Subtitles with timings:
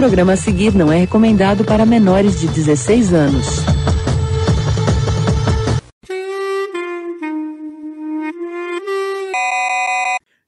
[0.00, 3.46] programa a seguir não é recomendado para menores de 16 anos.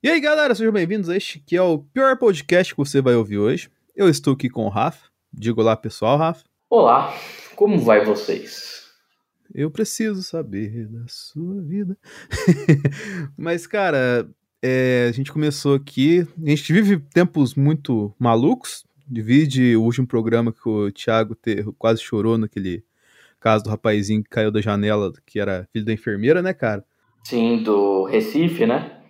[0.02, 3.14] E aí, galera, sejam bem-vindos a este que é o pior podcast que você vai
[3.14, 3.68] ouvir hoje.
[3.94, 5.08] Eu estou aqui com o Rafa.
[5.30, 6.44] Diga olá, pessoal, Rafa.
[6.70, 7.14] Olá,
[7.54, 8.86] como vai vocês?
[9.54, 11.98] Eu preciso saber da sua vida.
[13.36, 14.26] Mas, cara,
[14.62, 16.26] é, a gente começou aqui.
[16.42, 18.90] A gente vive tempos muito malucos.
[19.08, 22.84] Divide o último programa que o Thiago te, quase chorou naquele
[23.40, 26.84] caso do rapazinho que caiu da janela, que era filho da enfermeira, né, cara?
[27.24, 29.00] Sim, do Recife, né?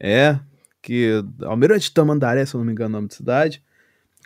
[0.00, 0.38] É,
[0.80, 3.62] que Almirante Tamandaré, se eu não me engano, é o nome da cidade.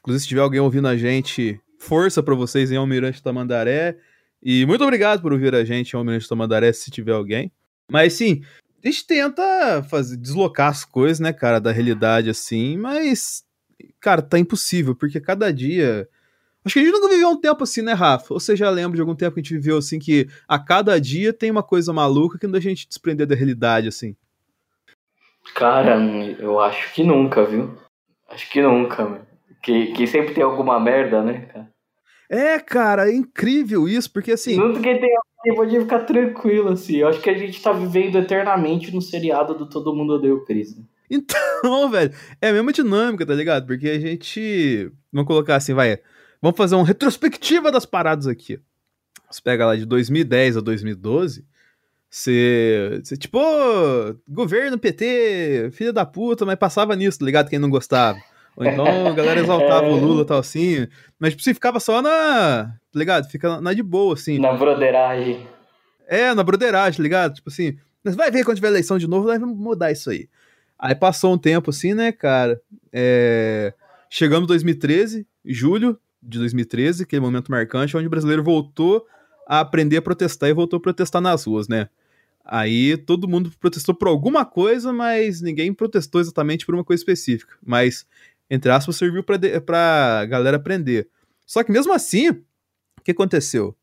[0.01, 3.97] Inclusive, se tiver alguém ouvindo a gente, força para vocês em Almirante Tamandaré.
[4.43, 7.53] E muito obrigado por ouvir a gente em Almirante Tamandaré, se tiver alguém.
[7.91, 8.43] Mas sim,
[8.83, 13.45] a gente tenta fazer, deslocar as coisas, né, cara, da realidade assim, mas,
[14.01, 16.09] cara, tá impossível, porque cada dia.
[16.65, 18.35] Acho que a gente nunca viveu um tempo assim, né, Rafa?
[18.35, 21.01] Ou você já lembra de algum tempo que a gente viveu assim, que a cada
[21.01, 24.15] dia tem uma coisa maluca que não deixa a gente desprender da realidade, assim?
[25.55, 25.97] Cara,
[26.39, 27.77] eu acho que nunca, viu?
[28.29, 29.27] Acho que nunca,
[29.61, 31.73] Que, que sempre tem alguma merda, né, cara?
[32.31, 34.57] É, cara, é incrível isso, porque assim.
[34.57, 36.97] Nunca que tem alguém pode ficar tranquilo, assim.
[36.97, 40.45] Eu acho que a gente tá vivendo eternamente no seriado do Todo Mundo Odeia o
[40.45, 40.77] Chris.
[40.77, 40.85] Né?
[41.13, 42.11] Então, velho,
[42.41, 43.67] é a mesma dinâmica, tá ligado?
[43.67, 44.91] Porque a gente.
[45.13, 45.99] Vamos colocar assim, vai.
[46.41, 48.59] Vamos fazer uma retrospectiva das paradas aqui.
[49.31, 51.45] Você pega lá de 2010 a 2012.
[52.09, 53.39] Você, você, tipo,
[54.29, 57.49] governo PT, filha da puta, mas passava nisso, tá ligado?
[57.49, 58.19] Quem não gostava.
[58.57, 60.87] Ou então a galera exaltava o Lula e tal assim.
[61.19, 62.75] Mas, tipo, você ficava só na.
[62.93, 63.31] Tá ligado?
[63.31, 64.39] Fica na de boa, assim.
[64.39, 65.47] Na broderagem.
[66.09, 67.35] É, na broderagem, tá ligado?
[67.35, 70.29] Tipo assim, mas vai ver quando tiver eleição de novo, nós vamos mudar isso aí.
[70.83, 72.61] Aí passou um tempo assim, né, cara?
[72.93, 73.73] É...
[74.11, 79.07] Chegamos em 2013, julho de 2013, aquele momento marcante, onde o brasileiro voltou
[79.47, 81.89] a aprender a protestar e voltou a protestar nas ruas, né?
[82.45, 87.55] Aí todo mundo protestou por alguma coisa, mas ninguém protestou exatamente por uma coisa específica.
[87.65, 88.05] Mas,
[88.51, 91.09] entre aspas, serviu de, pra galera aprender.
[91.47, 92.43] Só que mesmo assim, o
[93.05, 93.77] que aconteceu?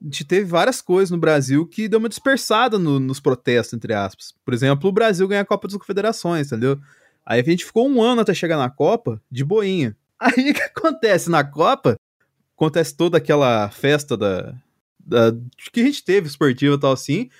[0.00, 3.92] A gente teve várias coisas no Brasil que deu uma dispersada no, nos protestos, entre
[3.92, 4.34] aspas.
[4.44, 6.80] Por exemplo, o Brasil ganha a Copa das Confederações, entendeu?
[7.24, 9.96] Aí a gente ficou um ano até chegar na Copa de boinha.
[10.18, 11.96] Aí o que acontece na Copa?
[12.56, 14.54] Acontece toda aquela festa da,
[14.98, 15.32] da
[15.72, 17.30] que a gente teve esportiva e tal assim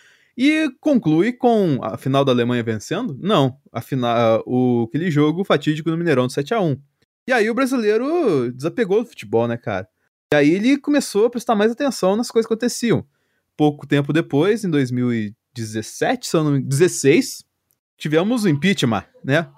[0.42, 3.14] e conclui com a final da Alemanha vencendo?
[3.20, 3.58] Não.
[3.70, 6.80] A final, o, aquele jogo fatídico no Mineirão de 7 a 1
[7.26, 9.86] E aí o brasileiro desapegou do futebol, né, cara?
[10.32, 13.04] E aí ele começou a prestar mais atenção nas coisas que aconteciam.
[13.56, 17.44] Pouco tempo depois, em 2017, se eu não 16,
[17.98, 19.50] tivemos o impeachment, né?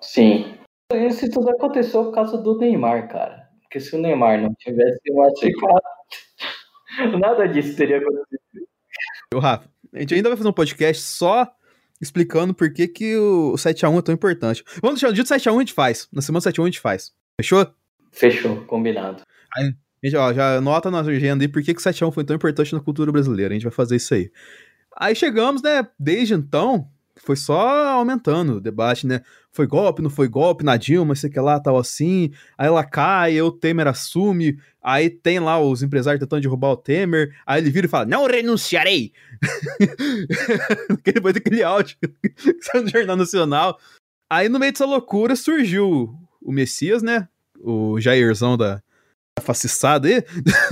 [0.00, 0.54] Sim.
[0.94, 3.48] Isso tudo aconteceu por causa do Neymar, cara.
[3.62, 5.82] Porque se o Neymar não tivesse machucado,
[7.18, 8.68] nada disso teria acontecido.
[9.34, 11.52] O Rafa, a gente ainda vai fazer um podcast só
[12.00, 14.62] explicando por que, que o 7x1 é tão importante.
[14.80, 16.08] Vamos deixar no dia do 7x1 a gente faz.
[16.12, 17.12] Na semana do 7x1 a gente faz.
[17.40, 17.66] Fechou?
[18.12, 19.24] Fechou, combinado.
[19.56, 22.36] Aí, gente, ó, já anota na agenda aí por que, que o 7x1 foi tão
[22.36, 23.52] importante na cultura brasileira.
[23.52, 24.30] A gente vai fazer isso aí.
[24.96, 25.86] Aí chegamos, né?
[25.98, 29.22] Desde então, foi só aumentando o debate, né?
[29.50, 32.30] Foi golpe, não foi golpe na Dilma, sei que lá, tal assim.
[32.58, 34.58] Aí ela cai, o Temer assume.
[34.82, 37.34] Aí tem lá os empresários tentando derrubar o Temer.
[37.46, 39.12] Aí ele vira e fala: Não renunciarei!
[41.04, 43.78] Depois daquele áudio que saiu no Jornal Nacional.
[44.28, 47.28] Aí no meio dessa loucura surgiu o Messias, né?
[47.60, 48.82] O Jairzão da,
[49.36, 50.24] da fascistada aí.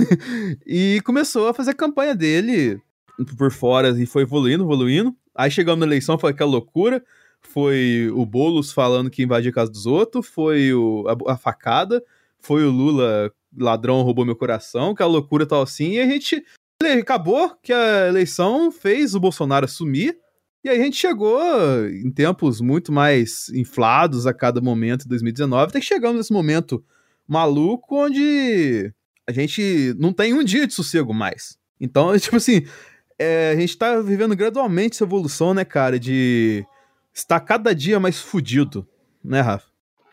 [0.65, 2.81] e começou a fazer a campanha dele
[3.37, 5.15] por fora e foi evoluindo, evoluindo.
[5.33, 7.03] Aí chegamos na eleição, foi aquela loucura.
[7.41, 12.03] Foi o Boulos falando que invadia a casa dos outros, foi o, a, a, facada,
[12.39, 16.43] foi o Lula, ladrão, roubou meu coração, aquela loucura tal assim, e a gente.
[16.99, 20.17] Acabou que a eleição fez o Bolsonaro assumir,
[20.63, 21.39] e aí a gente chegou
[21.87, 26.83] em tempos muito mais inflados a cada momento em 2019, até que chegamos nesse momento
[27.27, 28.93] maluco onde
[29.27, 31.57] a gente não tem um dia de sossego mais.
[31.79, 32.65] Então, tipo assim,
[33.17, 36.65] é, a gente tá vivendo gradualmente essa evolução, né, cara, de
[37.13, 38.87] estar cada dia mais fudido,
[39.23, 39.67] né, Rafa?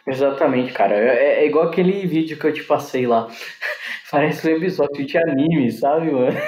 [0.06, 0.94] Exatamente, cara.
[0.94, 3.28] É, é igual aquele vídeo que eu te passei lá.
[4.10, 6.36] Parece um episódio de anime, sabe, mano?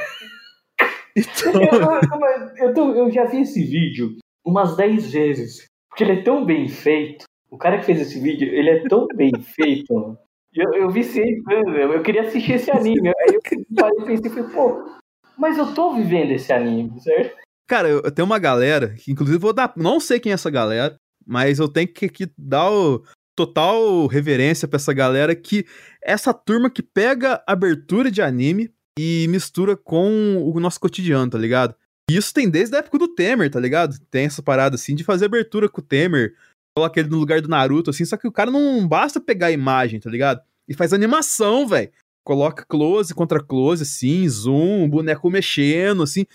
[1.16, 1.52] Então...
[1.52, 5.64] eu, eu, tô, eu já vi esse vídeo umas 10 vezes.
[5.88, 7.24] Porque ele é tão bem feito.
[7.48, 10.18] O cara que fez esse vídeo, ele é tão bem feito, mano.
[10.54, 13.08] Eu, eu vi sempre, eu queria assistir esse anime.
[13.08, 13.40] Aí eu
[13.76, 14.88] parei e pensei, pô,
[15.36, 17.36] mas eu tô vivendo esse anime, certo?
[17.66, 19.72] Cara, eu, eu tenho uma galera, que inclusive vou dar.
[19.76, 20.96] Não sei quem é essa galera,
[21.26, 23.02] mas eu tenho que, que dar o,
[23.34, 25.66] total reverência pra essa galera que
[26.02, 31.74] essa turma que pega abertura de anime e mistura com o nosso cotidiano, tá ligado?
[32.10, 33.98] E isso tem desde a época do Temer, tá ligado?
[34.10, 36.34] Tem essa parada assim de fazer abertura com o Temer,
[36.76, 39.52] coloca ele no lugar do Naruto, assim, só que o cara não basta pegar a
[39.52, 40.42] imagem, tá ligado?
[40.68, 41.90] E faz animação, velho.
[42.24, 46.26] Coloca close contra close, assim, zoom, boneco mexendo, assim,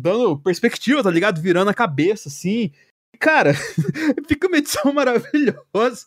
[0.00, 1.40] dando perspectiva, tá ligado?
[1.40, 2.72] Virando a cabeça, assim.
[3.18, 3.54] Cara,
[4.28, 6.06] fica uma edição maravilhosa.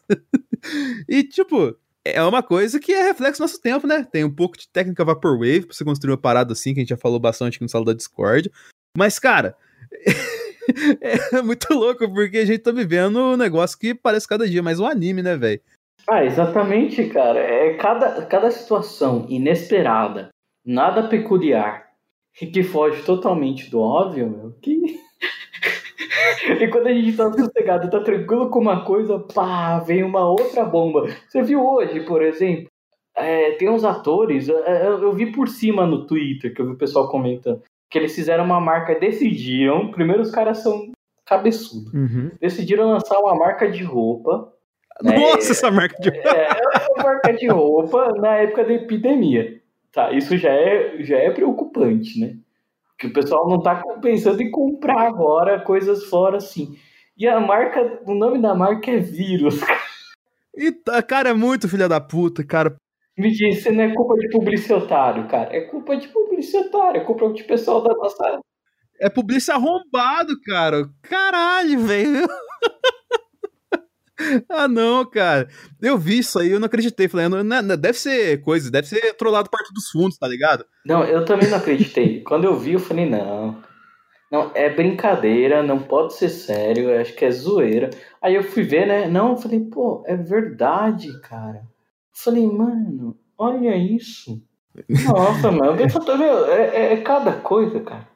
[1.08, 1.76] e, tipo,
[2.06, 4.04] é uma coisa que é reflexo do nosso tempo, né?
[4.12, 6.90] Tem um pouco de técnica Vaporwave pra você construir uma parada assim, que a gente
[6.90, 8.52] já falou bastante aqui no sala da Discord.
[8.96, 9.56] Mas, cara,
[11.34, 14.80] é muito louco, porque a gente tá vivendo um negócio que parece cada dia mais
[14.80, 15.62] um anime, né, velho?
[16.08, 17.40] Ah, exatamente, cara.
[17.40, 20.30] É cada, cada situação inesperada,
[20.66, 21.88] nada peculiar,
[22.34, 25.00] que foge totalmente do óbvio, meu, que.
[26.60, 30.66] e quando a gente tá sossegado, tá tranquilo com uma coisa, pá, vem uma outra
[30.66, 31.08] bomba.
[31.28, 32.68] Você viu hoje, por exemplo?
[33.16, 36.78] É, tem uns atores, eu, eu vi por cima no Twitter, que eu vi o
[36.78, 37.62] pessoal comentando
[37.94, 40.92] que eles fizeram uma marca, decidiram, primeiro os caras são
[41.24, 42.32] cabeçudos, uhum.
[42.42, 44.52] decidiram lançar uma marca de roupa.
[45.00, 45.16] Né?
[45.16, 45.52] Nossa, né?
[45.52, 46.30] essa marca de roupa!
[46.30, 49.62] É, é uma marca de roupa na época da epidemia.
[49.92, 52.36] Tá, isso já é, já é preocupante, né?
[52.98, 56.76] Que o pessoal não tá pensando em comprar agora coisas fora assim.
[57.16, 59.62] E a marca, o nome da marca é vírus.
[60.56, 60.72] E,
[61.08, 62.76] cara, é muito filha da puta, cara.
[63.18, 65.56] Me disse, não é culpa de publicitário, cara.
[65.56, 68.40] É culpa de publicitário, é culpa de pessoal da nossa.
[69.00, 70.90] É publicitário arrombado, cara.
[71.04, 72.28] Caralho, velho.
[74.50, 75.48] ah, não, cara.
[75.80, 77.08] Eu vi isso aí, eu não acreditei.
[77.08, 80.66] Falei, não, não, deve ser coisa, deve ser trollado parte dos fundos, tá ligado?
[80.84, 82.24] Não, eu também não acreditei.
[82.24, 83.62] Quando eu vi, eu falei, não.
[84.32, 87.92] Não, é brincadeira, não pode ser sério, acho que é zoeira.
[88.20, 89.08] Aí eu fui ver, né?
[89.08, 91.62] Não, eu falei, pô, é verdade, cara.
[92.14, 94.42] Falei, mano, olha isso.
[94.88, 98.08] Nossa, mano, é, é, é cada coisa, cara.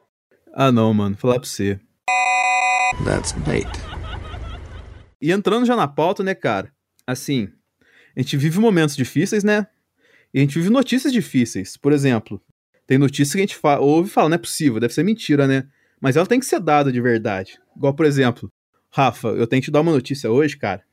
[0.53, 1.79] Ah, não, mano, falar pra você.
[3.03, 3.67] That's bait.
[5.19, 6.71] E entrando já na pauta, né, cara?
[7.07, 7.49] Assim,
[8.15, 9.67] a gente vive momentos difíceis, né?
[10.31, 11.75] E a gente vive notícias difíceis.
[11.75, 12.39] Por exemplo,
[12.85, 15.47] tem notícia que a gente fala, ouve e fala, não é possível, deve ser mentira,
[15.47, 15.67] né?
[15.99, 17.59] Mas ela tem que ser dada de verdade.
[17.75, 18.51] Igual, por exemplo,
[18.91, 20.83] Rafa, eu tenho que te dar uma notícia hoje, cara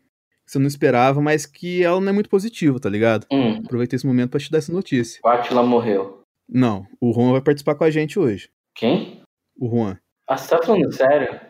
[0.46, 3.26] você não esperava, mas que ela não é muito positiva, tá ligado?
[3.32, 3.58] Hum.
[3.64, 5.20] Aproveitei esse momento pra te dar essa notícia.
[5.25, 6.23] O Atila morreu.
[6.49, 8.50] Não, o Juan vai participar com a gente hoje.
[8.75, 9.23] Quem?
[9.58, 9.99] O Juan.
[10.29, 11.41] Ah, você tá falando sério?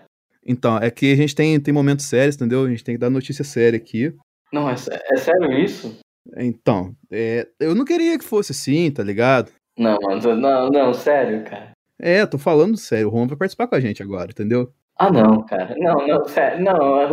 [0.47, 2.65] Então, é que a gente tem, tem momentos sérios, entendeu?
[2.65, 4.15] A gente tem que dar notícia séria aqui.
[4.53, 5.99] Não, é, é sério isso?
[6.37, 9.51] Então, é, eu não queria que fosse assim, tá ligado?
[9.77, 11.73] Não, mas não, não, sério, cara.
[11.99, 13.09] É, tô falando sério.
[13.09, 14.73] O Juan vai participar com a gente agora, entendeu?
[14.97, 15.75] Ah, não, cara.
[15.77, 16.63] Não, não, sério.
[16.63, 17.11] Não,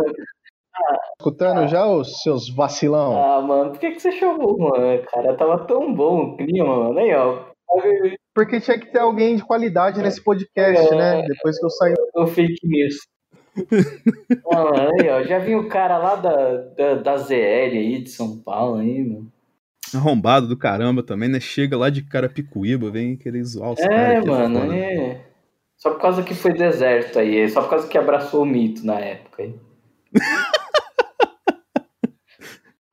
[1.18, 3.16] Escutando ah, já os seus vacilão?
[3.16, 5.02] Ah, mano, por que, que você chamou, mano?
[5.12, 6.98] Cara, tava tão bom o clima, mano.
[6.98, 7.44] Aí, ó.
[8.34, 11.22] Porque tinha que ter alguém de qualidade nesse podcast, é, né?
[11.22, 11.94] Depois que eu saí.
[12.14, 12.94] O fake news.
[14.52, 15.22] ah, aí, ó.
[15.22, 19.32] Já vi o cara lá da, da, da ZL aí de São Paulo aí, mano.
[19.94, 21.38] Arrombado do caramba também, né?
[21.38, 24.24] Chega lá de Carapicuíba, vem querer zoar os é, caras.
[24.24, 25.20] É, mano, é.
[25.76, 27.48] Só por causa que foi deserto aí.
[27.48, 29.54] Só por causa que abraçou o mito na época aí.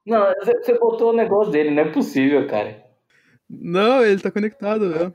[0.10, 2.84] Não, você botou o negócio dele, não é possível, cara.
[3.48, 5.14] Não, ele tá conectado, né?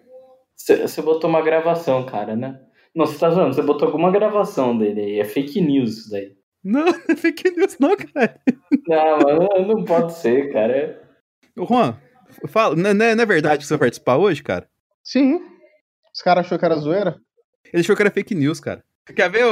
[0.56, 2.60] Você botou uma gravação, cara, né?
[2.94, 5.18] Não, você tá zoando, você botou alguma gravação dele aí.
[5.18, 6.36] É fake news isso daí.
[6.62, 8.40] Não, não é fake news, não, cara.
[8.86, 11.02] Não, mano, não pode ser, cara.
[11.58, 11.98] Ô, Juan,
[12.46, 14.68] fala, não é, não é verdade que você vai participar hoje, cara?
[15.02, 15.40] Sim.
[16.14, 17.16] Os caras achou que era zoeira?
[17.72, 18.84] Ele achou que era fake news, cara.
[19.14, 19.44] Quer ver,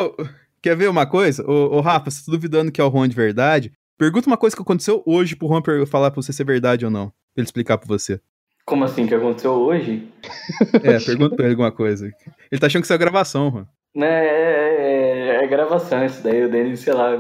[0.63, 1.45] quer ver uma coisa?
[1.45, 3.73] Ô, ô Rafa, você tá duvidando que é o Juan de verdade?
[4.03, 6.91] Pergunta uma coisa que aconteceu hoje pro Juan falar pra você se é verdade ou
[6.91, 7.11] não.
[7.11, 8.21] Pra ele explicar pra você.
[8.67, 10.09] Como assim, que aconteceu hoje?
[10.83, 12.07] É, pergunta pra ele alguma coisa.
[12.51, 13.69] Ele tá achando que isso é gravação, Juan.
[13.95, 17.13] Né, é, é, é, gravação isso daí, o Denis, sei lá.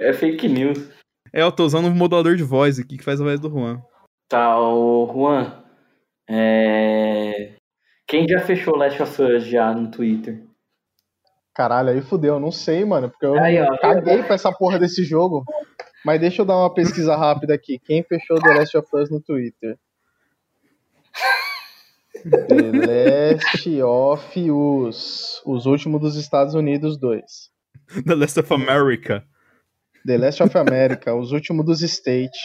[0.00, 0.88] É fake news.
[1.32, 3.80] É, eu tô usando um modulador de voz aqui que faz a voz do Juan.
[4.28, 5.62] Tá, o Juan.
[6.28, 7.52] É...
[8.08, 10.42] Quem já fechou Last of Us já no Twitter?
[11.60, 15.04] Caralho, aí fudeu, não sei, mano, porque eu aí, ó, caguei pra essa porra desse
[15.04, 15.44] jogo.
[16.02, 17.78] Mas deixa eu dar uma pesquisa rápida aqui.
[17.78, 19.76] Quem fechou The Last of Us no Twitter?
[22.24, 25.42] The Last of Us.
[25.44, 27.50] Os últimos dos Estados Unidos, dois.
[28.06, 29.22] The Last of America.
[30.06, 32.40] The Last of America, os últimos dos States.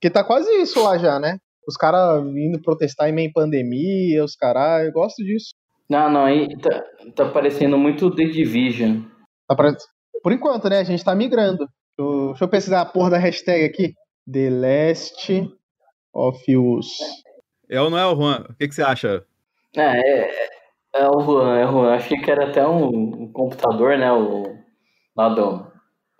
[0.00, 1.38] Que tá quase isso lá já, né?
[1.66, 5.56] Os caras vindo protestar em meio pandemia, os caras, eu gosto disso.
[5.90, 6.84] Não, não, aí tá,
[7.16, 9.02] tá parecendo muito The Division.
[9.48, 9.56] Tá
[10.22, 10.78] Por enquanto, né?
[10.78, 11.66] A gente tá migrando.
[11.98, 13.94] eu, deixa eu pesquisar a porra da hashtag aqui.
[14.32, 15.50] The Last
[16.14, 16.96] of Us.
[17.68, 18.46] É ou não é o Juan?
[18.48, 19.26] O que, que você acha?
[19.76, 20.48] É, é,
[20.94, 21.94] é o Juan, é o Juan.
[21.94, 24.12] Achei que era até um, um computador, né?
[24.12, 24.44] O,
[25.16, 25.66] lá do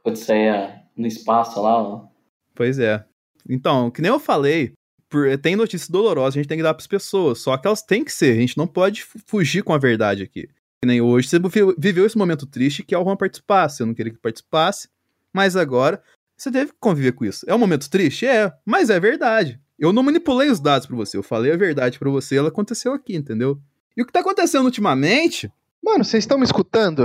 [0.04, 1.80] Odisseia no espaço lá.
[1.80, 2.08] Ó.
[2.56, 3.04] Pois é.
[3.48, 4.72] Então, que nem eu falei,
[5.10, 7.40] por, tem notícias dolorosas, a gente tem que dar para as pessoas.
[7.40, 10.48] Só que elas têm que ser, a gente não pode fugir com a verdade aqui.
[10.80, 11.38] Que nem hoje, você
[11.76, 13.82] viveu esse momento triste que é o Juan participasse.
[13.82, 14.88] Eu não queria que participasse,
[15.32, 16.02] mas agora
[16.36, 17.44] você deve conviver com isso.
[17.46, 18.24] É um momento triste?
[18.24, 19.60] É, mas é verdade.
[19.78, 22.92] Eu não manipulei os dados para você, eu falei a verdade para você, ela aconteceu
[22.92, 23.58] aqui, entendeu?
[23.96, 25.50] E o que tá acontecendo ultimamente?
[25.82, 27.04] Mano, vocês estão me escutando?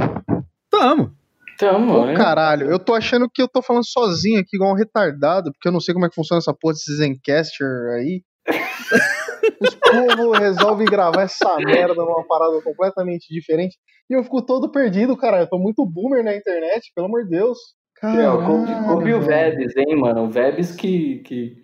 [0.69, 1.15] Tamo.
[1.57, 2.15] Tamo, né?
[2.15, 5.71] Caralho, eu tô achando que eu tô falando sozinho aqui, igual um retardado, porque eu
[5.71, 8.21] não sei como é que funciona essa porra desse Zencaster aí.
[9.61, 13.77] Os povos resolvem gravar essa merda numa parada completamente diferente.
[14.09, 15.41] E eu fico todo perdido, cara.
[15.41, 17.57] Eu tô muito boomer na internet, pelo amor de Deus.
[17.95, 20.23] Caralho, Coube o Vebs, hein, mano?
[20.23, 21.19] O Vebs que.
[21.19, 21.55] que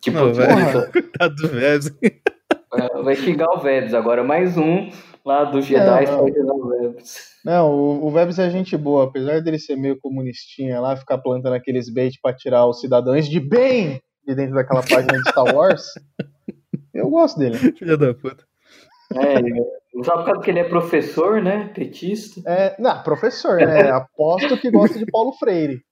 [0.00, 1.92] tipo, não, velho, coitado do Vebs.
[2.02, 4.24] É, vai xingar o Vebs agora.
[4.24, 4.90] Mais um
[5.24, 6.28] lá do Jedi o
[6.94, 7.34] Vebs.
[7.44, 9.04] Não, o, o Vebs é gente boa.
[9.04, 13.40] Apesar dele ser meio comunistinha lá, ficar plantando aqueles bait pra tirar os cidadãos de
[13.40, 15.84] bem de dentro daquela página de Star Wars.
[16.94, 17.58] eu gosto dele.
[17.58, 18.44] Filha da puta.
[19.12, 19.40] É,
[20.02, 21.70] só por causa que ele é professor, né?
[21.74, 22.40] Petista.
[22.46, 23.90] É, não, professor, né?
[23.92, 25.84] Aposto que gosta de Paulo Freire.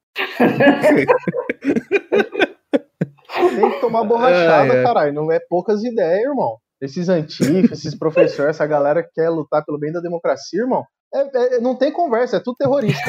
[3.54, 4.82] Tem que tomar borrachada, é, é.
[4.82, 5.12] caralho.
[5.12, 6.58] Não é poucas ideias, irmão.
[6.82, 10.84] Esses antifas, esses professores, essa galera que quer lutar pelo bem da democracia, irmão.
[11.14, 13.08] É, é, não tem conversa, é tudo terrorista.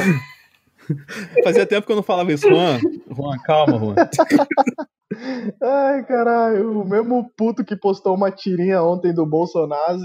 [1.44, 2.78] Fazia tempo que eu não falava isso, Juan.
[3.10, 3.96] Juan, calma, Juan.
[5.62, 10.00] Ai, caralho, o mesmo puto que postou uma tirinha ontem do Bolsonaro.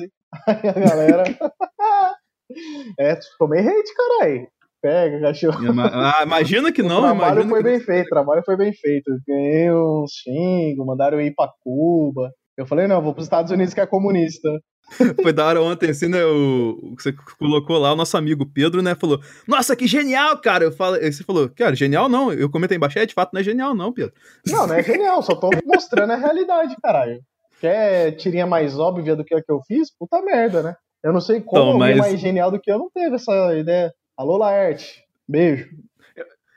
[0.46, 1.25] Aí a galera.
[2.98, 4.48] é, tomei hate, caralho.
[4.80, 5.58] Pega, cachorro.
[5.92, 7.68] Ah, imagina que não, O trabalho foi que...
[7.68, 9.10] bem feito, o trabalho foi bem feito.
[9.26, 12.30] Ganhei um xingo, mandaram eu ir pra Cuba.
[12.58, 14.48] Eu falei, não, vou pros Estados Unidos que é comunista.
[15.22, 16.24] Foi da hora ontem, assim, né?
[16.24, 18.96] O, você colocou lá, o nosso amigo Pedro, né?
[18.96, 20.64] Falou: Nossa, que genial, cara!
[20.64, 22.32] Eu falei, você falou, cara, genial não.
[22.32, 24.12] Eu comentei embaixo, é de fato não é genial, não, Pedro.
[24.46, 27.20] Não, não é genial, só tô mostrando a realidade, caralho.
[27.60, 29.94] Quer tirinha mais óbvia do que a que eu fiz?
[29.96, 30.74] Puta merda, né?
[31.04, 31.96] Eu não sei como então, mas...
[31.96, 33.92] mais genial do que eu não teve essa ideia.
[34.16, 35.04] Alô, Laerte.
[35.28, 35.68] Beijo.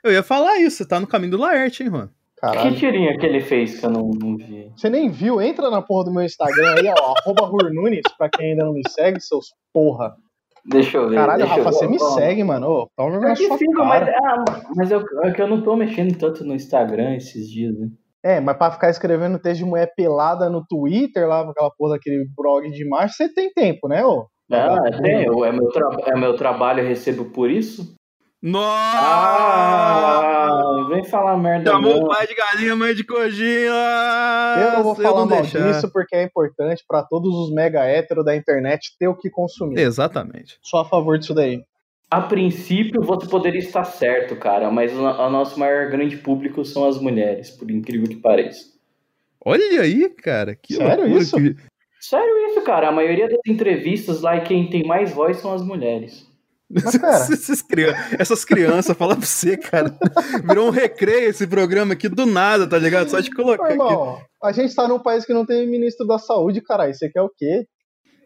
[0.02, 2.10] Eu ia falar isso, você tá no caminho do Laerte, hein, Juan?
[2.42, 2.72] Caralho.
[2.72, 4.68] Que tirinha que ele fez que eu não, não, vi?
[4.76, 5.40] Você nem viu?
[5.40, 8.82] Entra na porra do meu Instagram aí, ó, arroba Hurnunes, pra quem ainda não me
[8.88, 10.16] segue, seus porra.
[10.64, 11.14] Deixa eu ver.
[11.14, 12.68] Caralho, Rafa, você me segue, mano.
[12.68, 14.44] Ô, toma tá é fico, mas, ah,
[14.74, 17.88] mas eu, é que eu não tô mexendo tanto no Instagram esses dias, né?
[18.24, 22.24] É, mas pra ficar escrevendo texto de mulher pelada no Twitter, lá, aquela porra daquele
[22.36, 24.26] blog de macho, você tem tempo, né, ô?
[24.50, 25.14] Ah, tem.
[25.14, 27.94] É meu, é meu trabalho, eu recebo por isso.
[28.42, 28.98] Nossa!
[30.34, 31.70] Ah, vem falar merda.
[31.70, 33.70] Chamou pai de galinha, mãe de coxinha.
[34.60, 35.72] Eu não vou falar não mal deixar.
[35.72, 39.78] disso porque é importante para todos os mega héteros da internet ter o que consumir.
[39.78, 40.58] Exatamente.
[40.60, 41.62] Sou a favor disso daí.
[42.10, 46.86] A princípio você poderia estar certo, cara, mas o, o nosso maior grande público são
[46.86, 48.72] as mulheres, por incrível que pareça.
[49.44, 50.56] Olha aí, cara.
[50.56, 51.36] Que Sério isso?
[51.36, 51.56] Que...
[52.00, 52.88] Sério isso, cara.
[52.88, 56.26] A maioria das entrevistas lá, quem tem mais voz são as mulheres.
[56.72, 56.94] Mas,
[58.18, 59.96] essas crianças, fala pra você, cara.
[60.46, 63.10] Virou um recreio esse programa aqui do nada, tá ligado?
[63.10, 64.24] Só de colocar Ô, irmão, aqui.
[64.42, 66.94] A gente tá num país que não tem ministro da saúde, caralho.
[66.94, 67.66] Você quer o quê?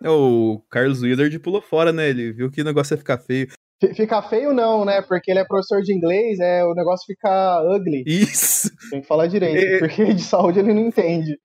[0.03, 2.09] É, o Carlos Willard pulou fora, né?
[2.09, 3.49] Ele viu que o negócio ia ficar feio.
[3.95, 5.03] Ficar feio não, né?
[5.03, 8.05] Porque ele é professor de inglês, é o negócio fica ugly.
[8.07, 8.71] Isso.
[8.91, 9.79] Tem que falar direito, é...
[9.79, 11.37] porque de saúde ele não entende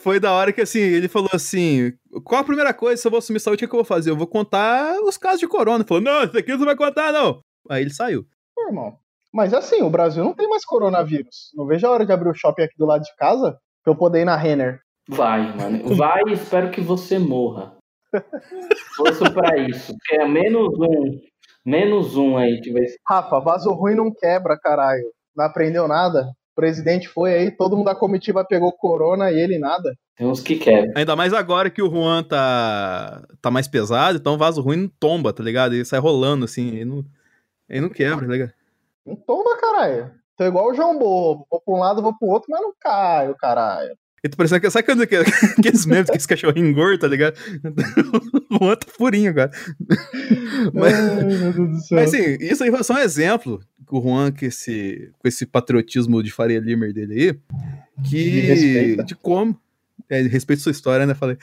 [0.00, 1.92] foi da hora que, assim, ele falou assim:
[2.24, 4.10] qual a primeira coisa, se eu vou assumir saúde, o que, eu vou fazer?
[4.10, 5.78] Eu vou contar os casos de corona.
[5.78, 7.42] Ele falou: não, isso aqui não vai contar, não.
[7.68, 8.26] Aí ele saiu.
[8.56, 8.98] Normal.
[9.32, 11.52] Mas assim, o Brasil não tem mais coronavírus.
[11.54, 13.96] Não vejo a hora de abrir o shopping aqui do lado de casa pra eu
[13.96, 14.80] poder ir na Renner.
[15.08, 15.94] Vai, mano.
[15.94, 17.76] Vai e espero que você morra.
[18.96, 19.94] Força pra isso.
[20.06, 21.20] Que é menos um.
[21.64, 25.12] Menos um aí que vai Rafa, vaso ruim não quebra, caralho.
[25.36, 26.32] Não aprendeu nada?
[26.60, 29.96] Presidente foi aí, todo mundo da comitiva pegou corona e ele nada.
[30.14, 30.92] Tem uns que quebram.
[30.94, 34.88] Ainda mais agora que o Juan tá, tá mais pesado, então o vaso ruim não
[35.00, 35.74] tomba, tá ligado?
[35.74, 37.04] Ele sai rolando assim, ele não,
[37.66, 38.52] ele não quebra, tá ligado?
[39.06, 40.10] Não tomba, caralho.
[40.36, 41.46] Tô igual o João Bobo.
[41.50, 43.96] Vou pra um lado, vou pro outro, mas não caio, caralho.
[44.22, 44.70] E tu parecendo que.
[44.70, 45.16] Sabe quando que,
[45.58, 47.36] aqueles memes que esse cachorro engorda, tá ligado?
[48.50, 49.50] o outro tá furinho, cara.
[50.74, 55.10] Mas, Ai, mas assim, isso aí foi só um exemplo que o Juan, com esse,
[55.18, 57.38] com esse patriotismo de Faria Limer dele aí,
[58.08, 59.02] que.
[59.04, 59.58] De, como.
[60.08, 61.14] É, respeito sua história, né?
[61.14, 61.38] Falei.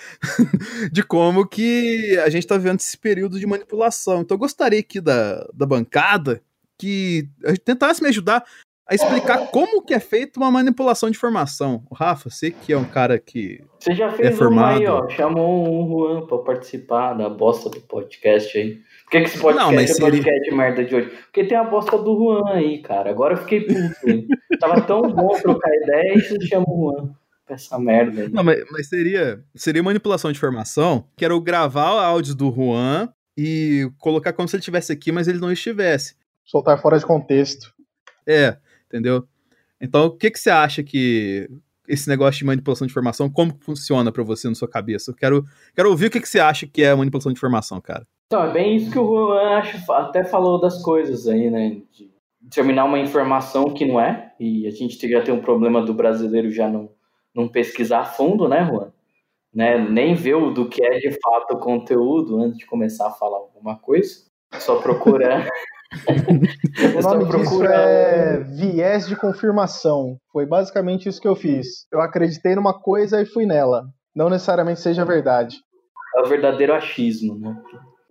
[0.92, 4.22] de como que a gente tá vivendo esse período de manipulação.
[4.22, 6.42] Então eu gostaria aqui da, da bancada
[6.78, 7.28] que
[7.66, 8.44] tentasse me ajudar
[8.89, 11.84] a explicar como que é feita uma manipulação de informação.
[11.89, 14.77] O Rafa, você que é um cara que Você já fez É formado.
[14.79, 15.10] uma aí, ó.
[15.10, 18.75] Chamou um Juan pra participar da bosta do podcast aí.
[19.03, 21.10] Por que, que esse podcast Não, mas é seria- podcast merda de hoje?
[21.25, 23.10] Porque tem a bosta do Juan aí, cara.
[23.10, 24.10] Agora eu fiquei puto.
[24.10, 24.27] hein?
[24.60, 27.10] Tava tão bom trocar ideia e você chama o Juan
[27.46, 28.29] pra essa merda aí.
[28.29, 33.10] Não, mas, mas seria, seria manipulação de informação, que era eu gravar áudios do Juan
[33.38, 36.15] e colocar como se ele estivesse aqui, mas ele não estivesse.
[36.44, 37.72] Soltar fora de contexto.
[38.25, 39.27] É, entendeu?
[39.79, 41.50] Então, o que, que você acha que
[41.88, 45.12] esse negócio de manipulação de informação, como funciona pra você na sua cabeça?
[45.12, 48.06] Eu quero, quero ouvir o que, que você acha que é manipulação de informação, cara.
[48.27, 51.82] Então, é bem isso que o Juan acho, até falou das coisas aí, né?
[51.91, 55.94] De determinar uma informação que não é, e a gente já tem um problema do
[55.94, 56.89] brasileiro já não,
[57.34, 58.91] não pesquisar a fundo, né, Juan?
[59.53, 59.77] Né?
[59.77, 63.38] Nem ver o do que é de fato o conteúdo antes de começar a falar
[63.38, 64.27] alguma coisa.
[64.60, 65.48] Só procurar.
[66.98, 70.17] O só nome disso procura é viés de confirmação.
[70.32, 71.86] Foi basicamente isso que eu fiz.
[71.91, 73.86] Eu acreditei numa coisa e fui nela.
[74.15, 75.58] Não necessariamente seja verdade.
[76.15, 77.56] É o verdadeiro achismo, né?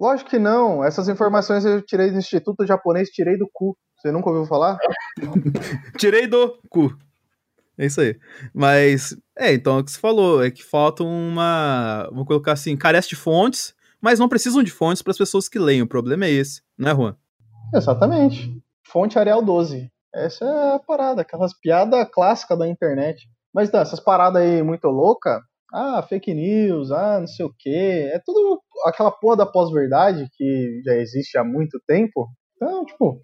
[0.01, 0.85] Lógico que não.
[0.85, 3.77] Essas informações eu tirei do Instituto Japonês, tirei do cu.
[3.99, 4.77] Você nunca ouviu falar?
[5.97, 6.95] Tirei do cu.
[7.79, 8.17] É isso aí.
[8.55, 12.09] Mas, é, então, o que você falou é que falta uma.
[12.13, 15.59] Vou colocar assim, carece de fontes, mas não precisam de fontes para as pessoas que
[15.59, 15.83] leem.
[15.83, 17.17] O problema é esse, né, Juan?
[17.75, 18.57] Exatamente.
[18.87, 19.91] Fonte Arial 12.
[20.15, 23.29] Essa é a parada, aquelas piadas clássicas da internet.
[23.53, 25.41] Mas não, essas paradas aí muito louca,
[25.73, 28.11] ah, fake news, ah, não sei o quê.
[28.13, 32.29] É tudo aquela porra da pós-verdade que já existe há muito tempo.
[32.57, 33.21] Então, tipo,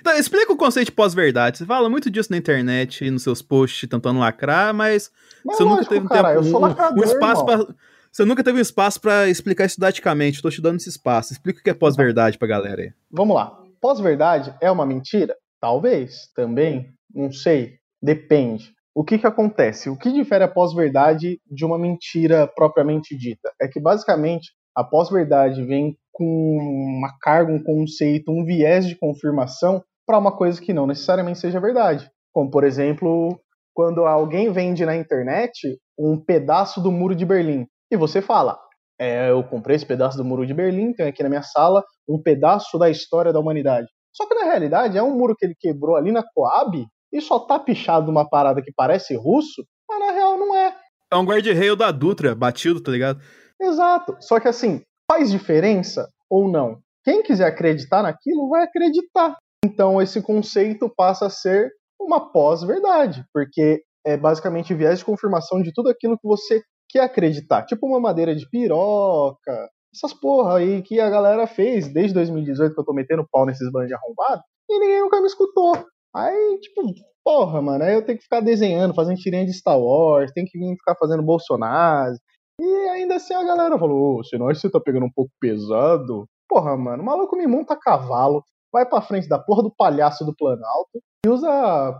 [0.00, 1.58] Então, explica o conceito de pós-verdade.
[1.58, 5.10] Você fala muito disso na internet nos seus posts tentando lacrar, mas
[5.44, 7.66] mas você nunca lógico, teve um cara, tempo, eu sou um- lacrador, um espaço para
[8.10, 10.42] Você nunca teve um espaço pra explicar isso didaticamente.
[10.42, 11.32] Tô te dando esse espaço.
[11.32, 12.92] Explica o que é pós-verdade pra galera aí.
[13.10, 13.58] Vamos lá.
[13.82, 15.34] Pós-verdade é uma mentira?
[15.60, 16.28] Talvez.
[16.36, 16.94] Também.
[17.12, 17.78] Não sei.
[18.00, 18.72] Depende.
[18.94, 19.90] O que, que acontece?
[19.90, 23.52] O que difere a pós-verdade de uma mentira propriamente dita?
[23.60, 29.82] É que, basicamente, a pós-verdade vem com uma carga, um conceito, um viés de confirmação
[30.06, 32.08] para uma coisa que não necessariamente seja verdade.
[32.32, 33.36] Como, por exemplo,
[33.74, 38.58] quando alguém vende na internet um pedaço do muro de Berlim e você fala:
[39.02, 42.22] é, eu comprei esse pedaço do muro de Berlim, tenho aqui na minha sala um
[42.22, 43.88] pedaço da história da humanidade.
[44.12, 47.40] Só que na realidade é um muro que ele quebrou ali na Coab e só
[47.40, 50.76] tá pichado numa parada que parece russo, mas na real não é.
[51.12, 53.20] É um guarda-reio da Dutra, batido, tá ligado?
[53.60, 54.16] Exato.
[54.20, 56.78] Só que assim, faz diferença ou não?
[57.04, 59.36] Quem quiser acreditar naquilo vai acreditar.
[59.64, 65.72] Então esse conceito passa a ser uma pós-verdade, porque é basicamente viés de confirmação de
[65.72, 66.62] tudo aquilo que você
[66.92, 67.64] quer acreditar.
[67.64, 72.80] Tipo uma madeira de piroca, essas porra aí que a galera fez desde 2018 que
[72.80, 75.72] eu tô metendo pau nesses bandos de arrombado e ninguém nunca me escutou.
[76.14, 76.82] Aí, tipo,
[77.24, 80.58] porra, mano, aí eu tenho que ficar desenhando, fazendo tirinha de Star Wars, tem que
[80.58, 82.14] vir ficar fazendo Bolsonaro.
[82.60, 86.26] E ainda assim a galera falou, ô, senão você tá pegando um pouco pesado.
[86.48, 90.34] Porra, mano, o maluco me monta cavalo, vai pra frente da porra do palhaço do
[90.36, 91.94] Planalto e usa.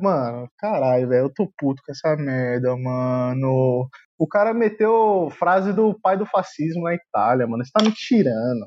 [0.00, 3.88] Mano, caralho, velho, eu tô puto com essa merda, mano.
[4.18, 7.64] O cara meteu frase do pai do fascismo na Itália, mano.
[7.64, 8.66] Você tá me tirando.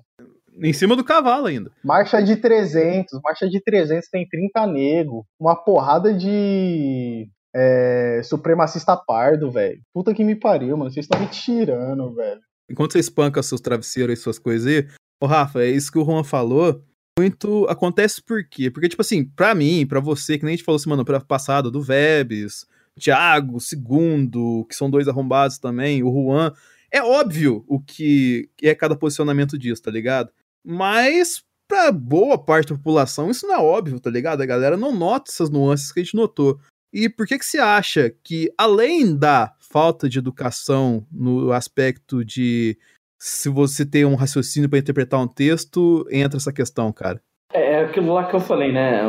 [0.61, 1.71] Em cima do cavalo ainda.
[1.83, 9.51] Marcha de 300, marcha de 300 tem 30 nego, uma porrada de é, supremacista pardo,
[9.51, 9.79] velho.
[9.93, 10.91] Puta que me pariu, mano.
[10.91, 12.41] Vocês estão me tirando, velho.
[12.69, 14.87] Enquanto você espanca seus travesseiros e suas coisas aí,
[15.21, 16.83] ô Rafa, é isso que o Juan falou.
[17.19, 18.71] Muito acontece por quê?
[18.71, 21.82] Porque, tipo assim, pra mim, pra você, que nem a gente falou semana passada, do
[21.82, 22.65] Vebs,
[22.97, 26.53] Thiago, Segundo, que são dois arrombados também, o Juan,
[26.91, 30.32] é óbvio o que é cada posicionamento disso, tá ligado?
[30.63, 34.41] Mas pra boa parte da população isso não é óbvio, tá ligado?
[34.41, 36.60] A galera não nota essas nuances que a gente notou.
[36.91, 42.77] E por que que você acha que, além da falta de educação no aspecto de
[43.19, 47.21] se você tem um raciocínio para interpretar um texto, entra essa questão, cara?
[47.53, 49.01] É é aquilo lá que eu falei, né?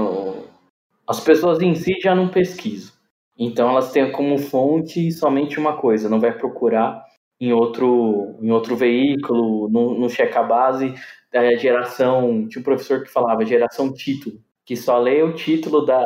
[1.07, 2.93] As pessoas em si já não pesquisam.
[3.39, 7.03] Então elas têm como fonte somente uma coisa, não vai procurar
[7.41, 10.95] em outro, em outro veículo, não, não checa a base
[11.33, 12.47] da geração.
[12.49, 16.05] Tinha um professor que falava geração título, que só lê o título da,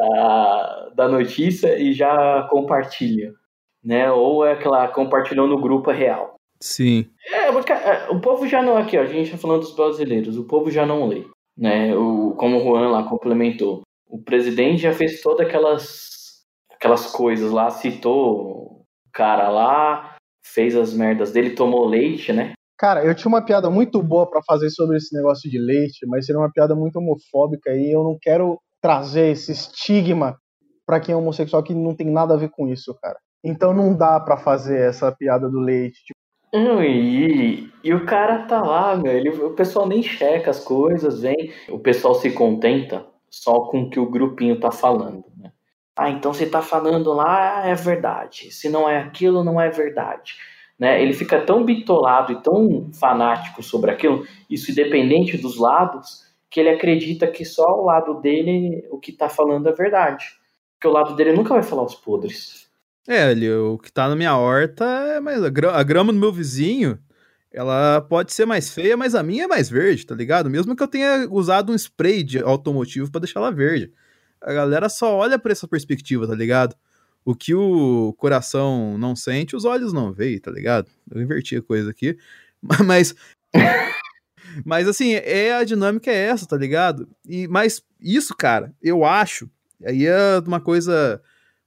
[0.94, 3.34] da notícia e já compartilha.
[3.82, 4.10] Né?
[4.10, 6.33] Ou é aquela compartilhou no grupo real.
[6.64, 7.10] Sim.
[7.30, 10.38] É, porque, é, o povo já não, aqui, ó, a gente tá falando dos brasileiros,
[10.38, 14.92] o povo já não lê, né, o, como o Juan lá complementou, o presidente já
[14.94, 21.86] fez todas aquelas, aquelas coisas lá, citou o cara lá, fez as merdas dele, tomou
[21.86, 25.58] leite, né, Cara, eu tinha uma piada muito boa pra fazer sobre esse negócio de
[25.58, 30.36] leite, mas seria uma piada muito homofóbica e eu não quero trazer esse estigma
[30.84, 33.18] pra quem é homossexual que não tem nada a ver com isso, cara.
[33.44, 36.02] Então não dá pra fazer essa piada do leite.
[36.04, 36.18] Tipo,
[36.54, 41.20] Não, e, e o cara tá lá, meu, ele, o pessoal nem checa as coisas,
[41.20, 45.50] vem, o pessoal se contenta só com o que o grupinho tá falando, né?
[45.96, 50.36] Ah, então se tá falando lá é verdade, se não é aquilo, não é verdade.
[50.78, 51.02] Né?
[51.02, 56.70] Ele fica tão bitolado e tão fanático sobre aquilo, isso independente dos lados, que ele
[56.70, 60.24] acredita que só o lado dele, o que tá falando é verdade.
[60.74, 62.63] Porque o lado dele nunca vai falar os podres.
[63.06, 65.42] É, o que tá na minha horta é mais.
[65.42, 66.98] A gra- a grama do meu vizinho,
[67.52, 70.48] ela pode ser mais feia, mas a minha é mais verde, tá ligado?
[70.50, 73.92] Mesmo que eu tenha usado um spray de automotivo pra deixar ela verde.
[74.40, 76.74] A galera só olha por essa perspectiva, tá ligado?
[77.24, 80.90] O que o coração não sente, os olhos não veem, tá ligado?
[81.10, 82.16] Eu inverti a coisa aqui.
[82.84, 83.14] Mas.
[84.64, 87.08] Mas assim, é a dinâmica é essa, tá ligado?
[87.26, 89.50] E mas isso, cara, eu acho,
[89.84, 91.20] aí é uma coisa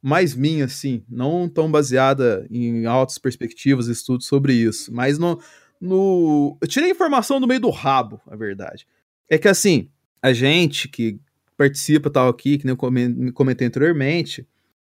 [0.08, 5.39] mais minha assim, não tão baseada em altas perspectivas, estudos sobre isso, mas no
[5.80, 8.88] no eu tirei informação do meio do rabo, a verdade.
[9.30, 9.89] É que assim,
[10.22, 11.20] a gente que
[11.58, 14.43] participa tal aqui, que nem eu comen- comentei anteriormente,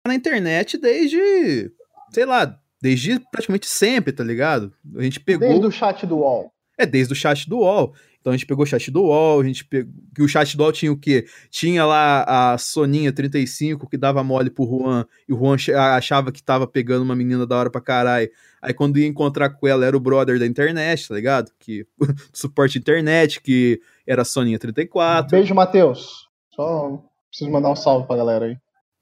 [0.03, 1.71] tá na internet desde,
[2.11, 4.71] sei lá, desde praticamente sempre, tá ligado?
[4.95, 6.53] A gente pegou Desde o chat do UOL.
[6.77, 7.93] é, desde o chat do UOL.
[8.27, 9.93] Então a gente pegou o chat do UOL, a gente pegou.
[10.13, 11.25] Que o chat do UOL tinha o quê?
[11.49, 15.55] Tinha lá a Soninha 35 que dava mole pro Juan, e o Juan
[15.95, 18.29] achava que tava pegando uma menina da hora pra caralho.
[18.61, 21.53] Aí quando ia encontrar com ela, era o brother da internet, tá ligado?
[21.57, 21.87] Que
[22.33, 25.31] suporte internet, que era a Soninha 34.
[25.31, 26.27] Beijo, Matheus.
[26.53, 28.57] Só preciso mandar um salve pra galera aí.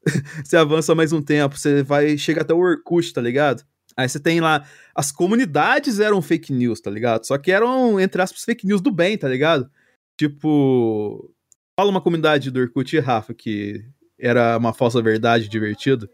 [0.46, 3.64] você avança mais um tempo, você vai chega até o Orkut, tá ligado?
[3.98, 7.26] Aí você tem lá, as comunidades eram fake news, tá ligado?
[7.26, 9.70] Só que eram, entre aspas, fake news do bem, tá ligado?
[10.18, 11.34] Tipo,
[11.80, 13.86] fala uma comunidade do Orkut, Rafa, que
[14.20, 16.10] era uma falsa verdade divertida.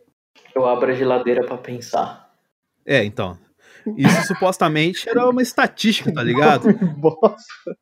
[0.56, 2.32] Eu abro a geladeira pra pensar.
[2.86, 3.38] É, então.
[3.98, 6.67] Isso supostamente era uma estatística, tá ligado?
[6.98, 7.76] Bosta.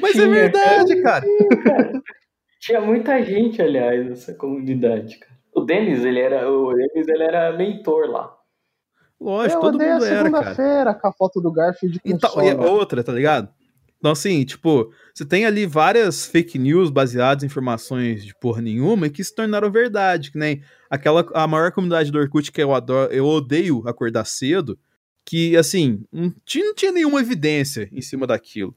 [0.00, 1.24] Mas é Tinha, verdade, cara.
[2.60, 5.32] Tinha muita gente, aliás, nessa comunidade, cara.
[5.54, 8.36] O Denis, ele era, o Denis, ele era mentor lá.
[9.22, 10.24] Lógico, Eu todo mundo era, cara.
[10.24, 12.46] segunda-feira com a foto do Garfield com Então, sono.
[12.46, 13.48] e outra, tá ligado?
[13.98, 19.06] Então, assim, tipo, você tem ali várias fake news baseadas em informações de porra nenhuma
[19.06, 22.74] e que se tornaram verdade, que nem aquela, a maior comunidade do Orkut que eu
[22.74, 24.76] adoro, eu odeio acordar cedo,
[25.24, 28.74] que, assim, não tinha, não tinha nenhuma evidência em cima daquilo,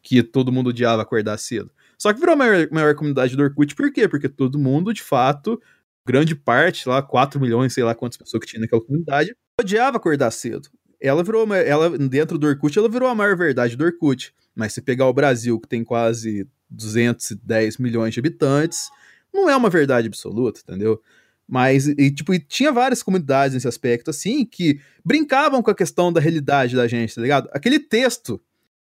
[0.00, 1.72] que todo mundo odiava acordar cedo.
[1.98, 4.06] Só que virou a maior, maior comunidade do Orkut, por quê?
[4.06, 5.60] Porque todo mundo, de fato,
[6.06, 10.30] grande parte, lá, 4 milhões, sei lá quantas pessoas que tinha naquela comunidade, odiava acordar
[10.30, 10.68] cedo.
[11.00, 14.34] Ela virou uma, ela dentro do Orkut ela virou a maior verdade do Orkut.
[14.54, 18.90] Mas se pegar o Brasil que tem quase 210 milhões de habitantes
[19.32, 21.00] não é uma verdade absoluta entendeu?
[21.46, 26.12] Mas e, tipo e tinha várias comunidades nesse aspecto assim que brincavam com a questão
[26.12, 27.48] da realidade da gente tá ligado?
[27.52, 28.40] Aquele texto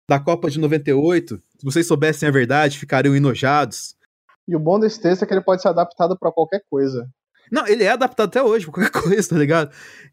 [0.08, 3.94] da Copa de 98 se vocês soubessem a verdade ficariam enojados.
[4.48, 7.08] E o bom desse texto é que ele pode ser adaptado pra qualquer coisa.
[7.50, 9.70] Não, ele é adaptado até hoje, qualquer coisa, tá ligado?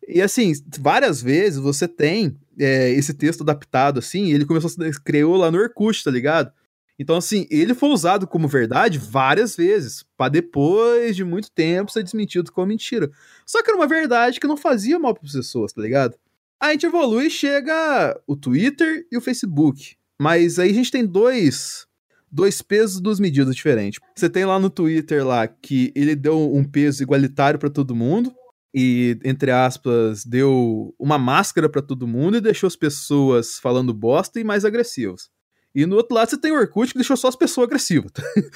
[0.08, 5.02] E assim, várias vezes você tem é, esse texto adaptado, assim, ele começou a ser,
[5.02, 6.52] criou lá no Orkut, tá ligado?
[6.98, 12.04] Então, assim, ele foi usado como verdade várias vezes, pra depois de muito tempo ser
[12.04, 13.10] desmentido como mentira.
[13.46, 16.16] Só que era uma verdade que não fazia mal para pessoas, tá ligado?
[16.60, 19.98] Aí a gente evolui e chega o Twitter e o Facebook.
[20.22, 21.88] Mas aí a gente tem dois
[22.34, 24.00] dois pesos, duas medidas diferentes.
[24.16, 28.34] Você tem lá no Twitter lá que ele deu um peso igualitário para todo mundo
[28.74, 34.40] e entre aspas deu uma máscara para todo mundo e deixou as pessoas falando bosta
[34.40, 35.30] e mais agressivas.
[35.76, 38.12] E no outro lado você tem o Orkut que deixou só as pessoas agressivas.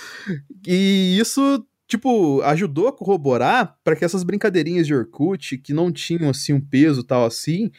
[0.65, 6.31] e isso tipo ajudou a corroborar para que essas brincadeirinhas de Orkut que não tinham
[6.31, 7.71] assim um peso tal assim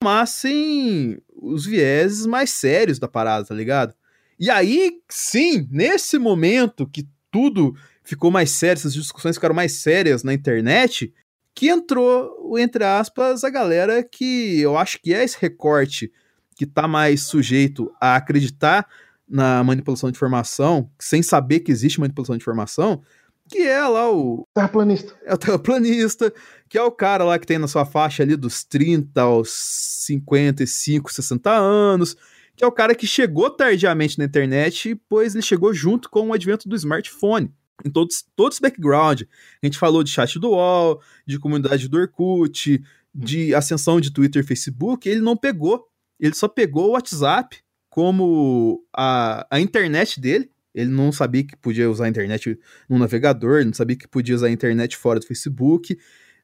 [0.00, 3.94] tomassem os vieses mais sérios da parada, tá ligado?
[4.38, 10.22] E aí, sim, nesse momento que tudo ficou mais sério, essas discussões ficaram mais sérias
[10.22, 11.12] na internet,
[11.54, 16.12] que entrou, entre aspas, a galera que eu acho que é esse recorte
[16.56, 18.86] que tá mais sujeito a acreditar
[19.28, 23.02] na manipulação de informação, sem saber que existe manipulação de informação,
[23.48, 24.46] que é lá o.
[24.54, 25.14] Terraplanista.
[25.24, 26.32] É o terraplanista,
[26.68, 31.12] que é o cara lá que tem na sua faixa ali dos 30 aos 55,
[31.12, 32.16] 60 anos,
[32.56, 36.32] que é o cara que chegou tardiamente na internet, pois ele chegou junto com o
[36.32, 37.52] advento do smartphone.
[37.84, 39.22] Em todos, todo esse background.
[39.62, 42.80] A gente falou de chat do UOL, de comunidade do Orkut,
[43.14, 45.86] de ascensão de Twitter Facebook, ele não pegou.
[46.18, 51.88] Ele só pegou o WhatsApp como a, a internet dele, Ele não sabia que podia
[51.88, 55.96] usar a internet no navegador, não sabia que podia usar a internet fora do Facebook.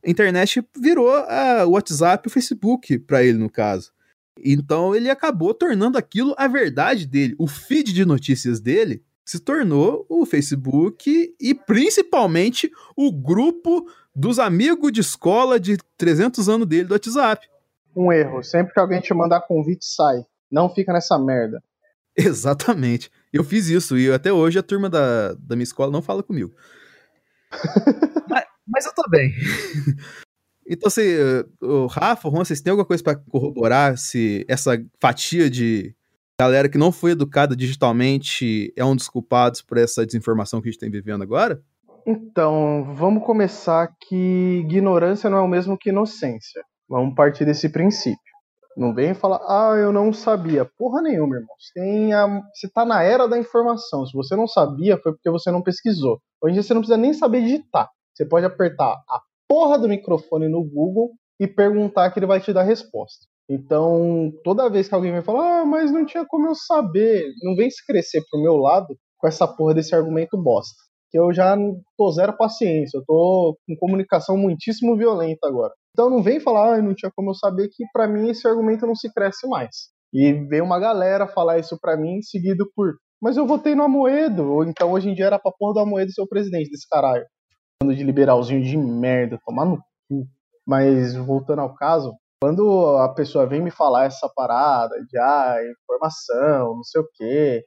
[0.06, 3.90] A internet virou a, o WhatsApp e o Facebook para ele, no caso.
[4.44, 7.34] Então ele acabou tornando aquilo a verdade dele.
[7.38, 14.90] O feed de notícias dele se tornou o Facebook e principalmente o grupo dos amigos
[14.90, 17.48] de escola de 300 anos dele do WhatsApp.
[17.94, 18.42] Um erro.
[18.42, 20.24] Sempre que alguém te mandar convite, sai.
[20.50, 21.62] Não fica nessa merda.
[22.16, 23.10] Exatamente.
[23.32, 26.52] Eu fiz isso e até hoje a turma da, da minha escola não fala comigo.
[28.28, 29.32] mas, mas, eu tô bem.
[30.70, 31.02] então, assim,
[31.60, 35.92] o Rafa, o Juan, vocês têm alguma coisa para corroborar se essa fatia de
[36.40, 40.70] galera que não foi educada digitalmente é um dos culpados por essa desinformação que a
[40.70, 41.60] gente tem vivendo agora?
[42.06, 46.62] Então, vamos começar que ignorância não é o mesmo que inocência.
[46.88, 48.18] Vamos partir desse princípio.
[48.76, 50.64] Não vem falar, ah, eu não sabia.
[50.64, 51.54] Porra nenhuma, irmão.
[51.58, 52.26] Você, tem a...
[52.54, 54.06] você tá na era da informação.
[54.06, 56.20] Se você não sabia, foi porque você não pesquisou.
[56.40, 57.90] Hoje em dia você não precisa nem saber digitar.
[58.14, 59.20] Você pode apertar a
[59.50, 61.10] porra do microfone no Google
[61.40, 63.26] e perguntar que ele vai te dar resposta.
[63.50, 67.56] Então, toda vez que alguém vai falar, ah, mas não tinha como eu saber, não
[67.56, 70.76] vem se crescer pro meu lado com essa porra desse argumento bosta.
[71.10, 71.56] Que eu já
[71.98, 75.74] tô zero paciência, eu tô com comunicação muitíssimo violenta agora.
[75.92, 78.86] Então não vem falar, ah, não tinha como eu saber que para mim esse argumento
[78.86, 79.88] não se cresce mais.
[80.14, 84.48] E vem uma galera falar isso para mim, seguido por, mas eu votei no Amoedo,
[84.48, 87.26] ou então hoje em dia era pra porra do Amoedo ser o presidente desse caralho.
[87.82, 90.26] De liberalzinho de merda, tomar no cu.
[90.66, 96.76] Mas voltando ao caso, quando a pessoa vem me falar essa parada de ah, informação,
[96.76, 97.64] não sei o quê,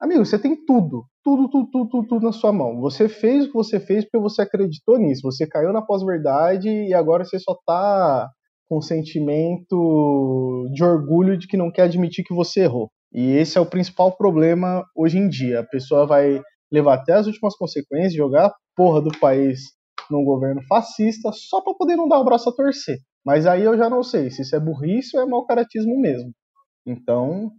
[0.00, 2.80] amigo, você tem tudo, tudo, tudo, tudo, tudo, tudo na sua mão.
[2.80, 5.22] Você fez o que você fez porque você acreditou nisso.
[5.22, 8.28] Você caiu na pós-verdade e agora você só tá
[8.68, 12.88] com sentimento de orgulho de que não quer admitir que você errou.
[13.12, 15.60] E esse é o principal problema hoje em dia.
[15.60, 16.40] A pessoa vai
[16.72, 19.60] levar até as últimas consequências, jogar a porra do país
[20.10, 22.98] num governo fascista só para poder não dar o braço a torcer.
[23.24, 26.30] Mas aí eu já não sei se isso é burrice ou é mau caratismo mesmo.
[26.86, 27.50] Então,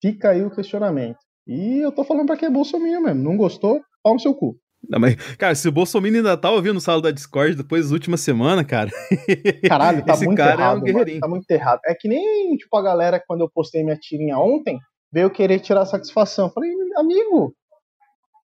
[0.00, 1.18] fica aí o questionamento.
[1.46, 3.22] E eu tô falando pra quem é Bolsonaro mesmo.
[3.22, 3.80] Não gostou?
[4.02, 4.56] Pau no seu cu.
[4.88, 7.92] Não, mas, cara, se o Bolsonaro ainda tá ouvindo o sala da Discord depois das
[7.92, 8.90] últimas semanas, cara.
[9.68, 10.76] Caralho, tá muito cara errado.
[10.76, 11.20] É um guerreirinho.
[11.20, 11.80] Tá muito errado.
[11.86, 14.78] É que nem, tipo, a galera, quando eu postei minha tirinha ontem,
[15.12, 16.50] veio querer tirar satisfação.
[16.50, 17.54] Falei, amigo.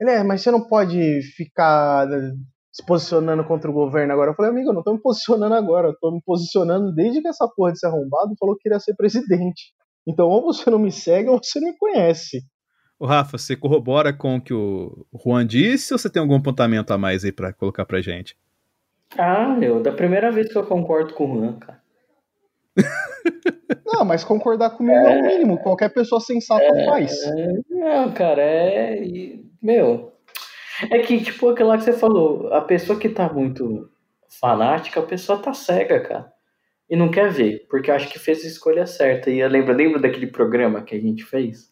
[0.00, 2.08] Ele é, mas você não pode ficar
[2.72, 4.30] se posicionando contra o governo agora.
[4.30, 7.28] Eu falei, amigo, eu não tô me posicionando agora, eu tô me posicionando desde que
[7.28, 9.72] essa porra de ser arrombado falou que queria ser presidente.
[10.06, 12.42] Então, ou você não me segue ou você não me conhece.
[12.98, 16.92] O Rafa, você corrobora com o que o Juan disse ou você tem algum apontamento
[16.92, 18.36] a mais aí para colocar pra gente?
[19.18, 21.80] Ah, eu, da primeira vez que eu concordo com o Juan, cara.
[23.84, 25.58] Não, mas concordar comigo é, é o mínimo.
[25.58, 27.12] Qualquer pessoa sensata é, faz.
[27.68, 29.02] não, cara, é.
[29.62, 30.12] Meu,
[30.90, 33.90] é que, tipo, aquilo lá que você falou, a pessoa que tá muito
[34.40, 36.32] fanática, a pessoa tá cega, cara.
[36.88, 39.30] E não quer ver, porque acho que fez a escolha certa.
[39.30, 41.70] E eu lembro, lembro daquele programa que a gente fez?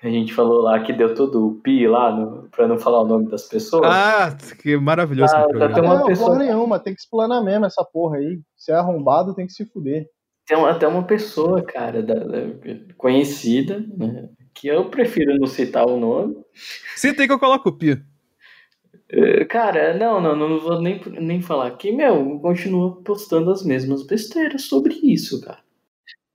[0.00, 3.02] Que a gente falou lá que deu todo o pi lá, no, pra não falar
[3.02, 3.86] o nome das pessoas.
[3.86, 5.34] Ah, que maravilhoso.
[5.34, 6.32] Ah, tá, tem uma não, pessoa...
[6.32, 8.40] porra nenhuma, tem que explanar mesmo essa porra aí.
[8.56, 10.06] Se é arrombado, tem que se fuder.
[10.46, 12.40] Tem até uma pessoa, cara, da, da,
[12.96, 16.34] conhecida, né, que eu prefiro não citar o nome.
[16.96, 18.02] Cita aí que eu coloco o pi.
[19.08, 24.04] É, cara, não, não, não vou nem, nem falar aqui, meu, continua postando as mesmas
[24.04, 25.60] besteiras sobre isso, cara.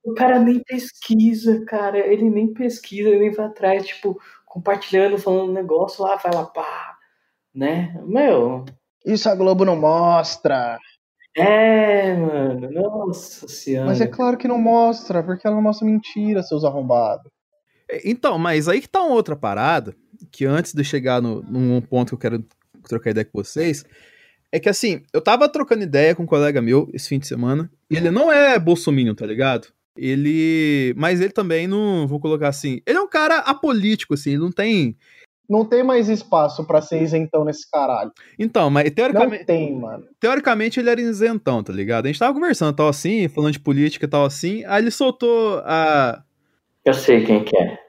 [0.03, 5.51] O cara nem pesquisa, cara, ele nem pesquisa, ele nem vai atrás, tipo, compartilhando, falando
[5.51, 6.97] negócio lá, vai lá, pá,
[7.53, 7.99] né?
[8.05, 8.65] Meu.
[9.05, 10.77] Isso a Globo não mostra.
[11.35, 13.87] É, mano, nossa senhora.
[13.87, 17.30] Mas é claro que não mostra, porque ela não mostra mentira, seus arrombados.
[17.91, 19.93] É, então, mas aí que tá uma outra parada,
[20.31, 22.45] que antes de chegar no, num ponto que eu quero
[22.87, 23.83] trocar ideia com vocês,
[24.51, 27.69] é que assim, eu tava trocando ideia com um colega meu esse fim de semana,
[27.89, 29.67] e ele não é bolsominion, tá ligado?
[29.95, 30.93] Ele.
[30.97, 32.07] Mas ele também não.
[32.07, 32.81] Vou colocar assim.
[32.85, 34.95] Ele é um cara apolítico, assim, ele não tem.
[35.49, 38.09] Não tem mais espaço para ser isentão nesse caralho.
[38.39, 39.39] Então, mas teoricamente.
[39.39, 40.05] Não tem, mano.
[40.17, 42.05] Teoricamente ele era isentão, tá ligado?
[42.05, 44.63] A gente tava conversando tal assim, falando de política e tal assim.
[44.65, 46.23] Aí ele soltou a.
[46.83, 47.79] Eu sei quem que é.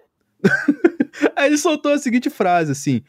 [1.36, 3.02] aí ele soltou a seguinte frase, assim.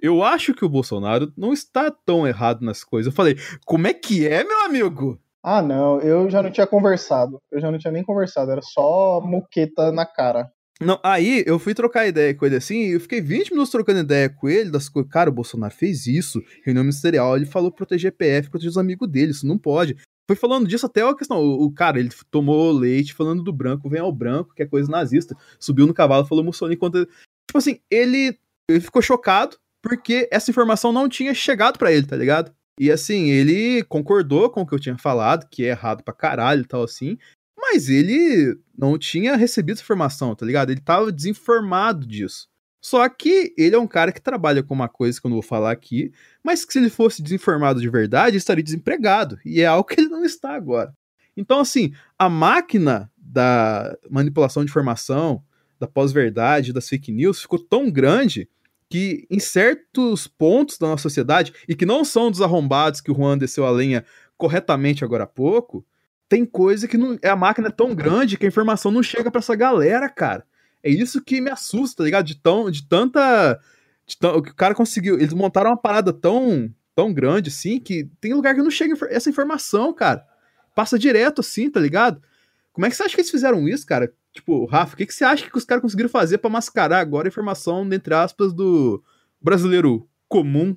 [0.00, 3.12] Eu acho que o Bolsonaro não está tão errado nas coisas.
[3.12, 5.18] Eu falei, como é que é, meu amigo?
[5.42, 7.40] Ah, não, eu já não tinha conversado.
[7.50, 10.50] Eu já não tinha nem conversado, era só moqueta na cara.
[10.80, 14.00] Não, aí eu fui trocar ideia com ele assim, e eu fiquei 20 minutos trocando
[14.00, 15.10] ideia com ele, das coisas.
[15.10, 19.30] Cara, o Bolsonaro fez isso, reunião ministerial, ele falou proteger PF, proteger os amigos dele,
[19.30, 19.96] isso não pode.
[20.32, 21.38] Foi falando disso até a questão.
[21.38, 24.90] O, o, cara, ele tomou leite falando do branco, vem ao branco, que é coisa
[24.90, 25.36] nazista.
[25.60, 27.04] Subiu no cavalo, falou Mussolini contra.
[27.04, 28.38] Tipo assim, ele
[28.70, 32.50] ele ficou chocado porque essa informação não tinha chegado pra ele, tá ligado?
[32.80, 36.62] E assim, ele concordou com o que eu tinha falado, que é errado pra caralho
[36.62, 37.18] e tal assim,
[37.58, 40.70] mas ele não tinha recebido essa informação, tá ligado?
[40.70, 42.48] Ele tava desinformado disso.
[42.82, 45.42] Só que ele é um cara que trabalha com uma coisa que eu não vou
[45.42, 49.38] falar aqui, mas que se ele fosse desinformado de verdade, estaria desempregado.
[49.44, 50.92] E é algo que ele não está agora.
[51.36, 55.44] Então, assim, a máquina da manipulação de informação,
[55.78, 58.48] da pós-verdade, das fake news, ficou tão grande
[58.90, 63.14] que em certos pontos da nossa sociedade, e que não são dos arrombados que o
[63.14, 64.04] Juan desceu a lenha
[64.36, 65.86] corretamente agora há pouco,
[66.28, 67.16] tem coisa que não.
[67.22, 70.44] A máquina é tão grande que a informação não chega para essa galera, cara.
[70.82, 72.26] É isso que me assusta, tá ligado?
[72.26, 73.60] De, tão, de tanta.
[74.04, 75.14] De tão, o cara conseguiu.
[75.14, 79.30] Eles montaram uma parada tão, tão grande assim que tem lugar que não chega essa
[79.30, 80.26] informação, cara.
[80.74, 82.20] Passa direto assim, tá ligado?
[82.72, 84.12] Como é que você acha que eles fizeram isso, cara?
[84.32, 87.28] Tipo, Rafa, o que, que você acha que os caras conseguiram fazer para mascarar agora
[87.28, 89.02] a informação, entre aspas, do
[89.40, 90.74] brasileiro comum?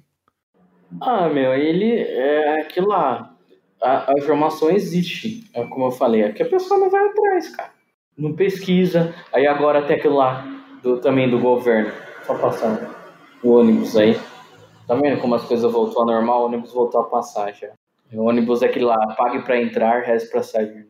[1.01, 3.33] Ah, meu, ele é aquilo lá.
[3.81, 7.55] A, a informação existe, é como eu falei, é que a pessoa não vai atrás,
[7.55, 7.74] cara
[8.17, 9.13] não pesquisa.
[9.33, 10.45] Aí agora até aquilo lá
[10.81, 11.91] do, também do governo.
[12.25, 12.87] Só passando
[13.43, 14.19] o ônibus aí.
[14.87, 16.41] Tá vendo como as coisas voltou ao normal?
[16.41, 17.69] O ônibus voltou a passar já.
[18.13, 20.73] O ônibus é aquele lá, pague pra entrar, reze pra sair.
[20.73, 20.85] Né?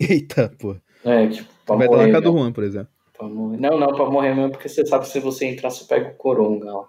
[0.00, 0.76] Eita, pô.
[1.04, 2.12] É, tipo, pra Vai morrer.
[2.12, 2.88] Vai do Juan, por exemplo.
[3.20, 6.14] Não, não, pra morrer mesmo, porque você sabe que se você entrar, você pega o
[6.14, 6.84] coronga lá.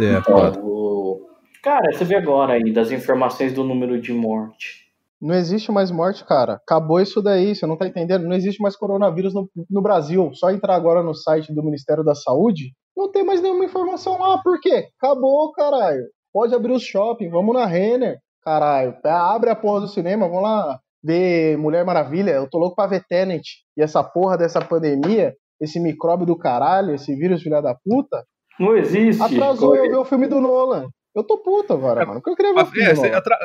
[0.00, 1.28] É, então, o...
[1.62, 4.81] Cara, você vê agora aí das informações do número de morte.
[5.22, 6.54] Não existe mais morte, cara.
[6.54, 8.24] Acabou isso daí, você não tá entendendo?
[8.24, 10.32] Não existe mais coronavírus no, no, Brasil.
[10.34, 14.42] Só entrar agora no site do Ministério da Saúde, não tem mais nenhuma informação lá.
[14.42, 14.88] Por quê?
[15.00, 16.02] Acabou, caralho.
[16.32, 18.96] Pode abrir os shopping, vamos na Renner, caralho.
[19.04, 22.32] Abre a porra do cinema, vamos lá ver Mulher Maravilha.
[22.32, 23.44] Eu tô louco pra ver Tenet.
[23.76, 28.24] E essa porra dessa pandemia, esse micróbio do caralho, esse vírus filha da puta.
[28.58, 29.22] Não existe.
[29.22, 30.88] Atrasou eu ver o filme do Nolan.
[31.14, 32.20] Eu tô puto agora, mano.
[32.20, 33.38] Porque eu queria ver a, o, é, atra...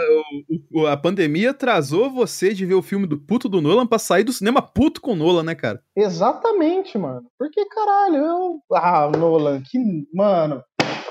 [0.74, 4.24] o, a pandemia atrasou você de ver o filme do puto do Nolan pra sair
[4.24, 5.82] do cinema puto com o Nolan, né, cara?
[5.96, 7.24] Exatamente, mano.
[7.38, 8.60] Porque, caralho, eu.
[8.74, 9.78] Ah, Nolan, que.
[10.14, 10.64] Mano.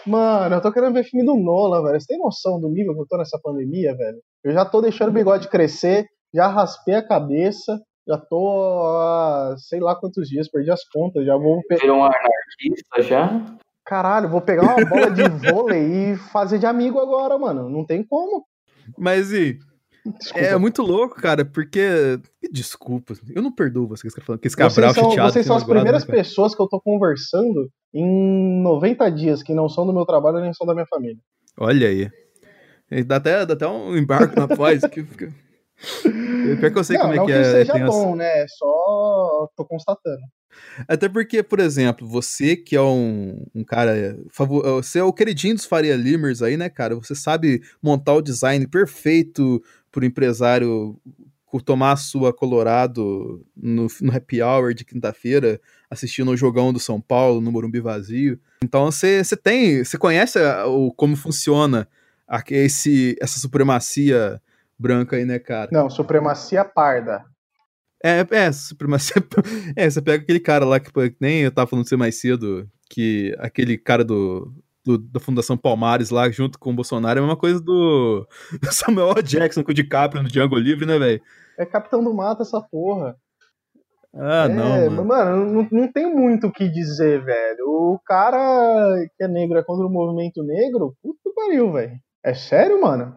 [0.07, 2.01] Mano, eu tô querendo ver filme do Nolan, velho.
[2.01, 4.19] Você tem noção do nível que eu tô nessa pandemia, velho?
[4.43, 9.81] Eu já tô deixando o bigode crescer, já raspei a cabeça, já tô há sei
[9.81, 11.61] lá quantos dias, perdi as contas, já vou.
[11.69, 13.57] Virou um anarquista já?
[13.87, 17.71] Caralho, vou pegar uma bola de vôlei e fazer de amigo agora, mano.
[17.71, 18.45] Não tem como.
[18.99, 19.59] Mas e.
[20.05, 20.47] Desculpa.
[20.47, 22.19] É muito louco, cara, porque.
[22.53, 25.33] Desculpa, eu não perdoo vocês que falando que esse Cabral vocês são, chateado.
[25.33, 29.69] Vocês são as primeiras né, pessoas que eu tô conversando em 90 dias que não
[29.69, 31.19] são do meu trabalho nem são da minha família.
[31.59, 32.11] Olha aí.
[33.05, 34.83] Dá até, dá até um embarque na paz.
[34.83, 35.33] que fica...
[36.61, 37.45] Pior que eu sei não, como é que, que é.
[37.45, 38.47] Seja bom, né?
[38.49, 40.23] Só tô constatando.
[40.89, 44.19] Até porque, por exemplo, você que é um, um cara.
[44.75, 46.95] Você é o queridinho dos Faria Limers aí, né, cara?
[46.95, 50.99] Você sabe montar o design perfeito pro empresário
[51.65, 55.61] tomar a sua Colorado no, no happy hour de quinta-feira,
[55.91, 58.39] assistindo o jogão do São Paulo no Morumbi vazio.
[58.63, 59.85] Então você tem.
[59.85, 61.89] Você conhece o, como funciona
[62.51, 64.41] esse, essa supremacia
[64.79, 65.69] branca aí, né, cara?
[65.73, 67.25] Não, supremacia parda.
[68.05, 69.17] É, é, supremacia.
[69.77, 72.69] É, você pega aquele cara lá que, nem eu tava falando de você mais cedo,
[72.91, 74.53] que aquele cara do,
[74.85, 78.27] do, da Fundação Palmares lá, junto com o Bolsonaro, é a mesma coisa do
[78.71, 81.21] Samuel Jackson com o DiCaprio no Django Livre, né, velho?
[81.59, 83.17] É Capitão do Mato essa porra.
[84.15, 85.05] Ah, é, não, mano.
[85.05, 87.67] mano não, não tem muito o que dizer, velho.
[87.67, 91.93] O cara que é negro é contra o movimento negro, puta que pariu, velho.
[92.25, 93.15] É sério, mano?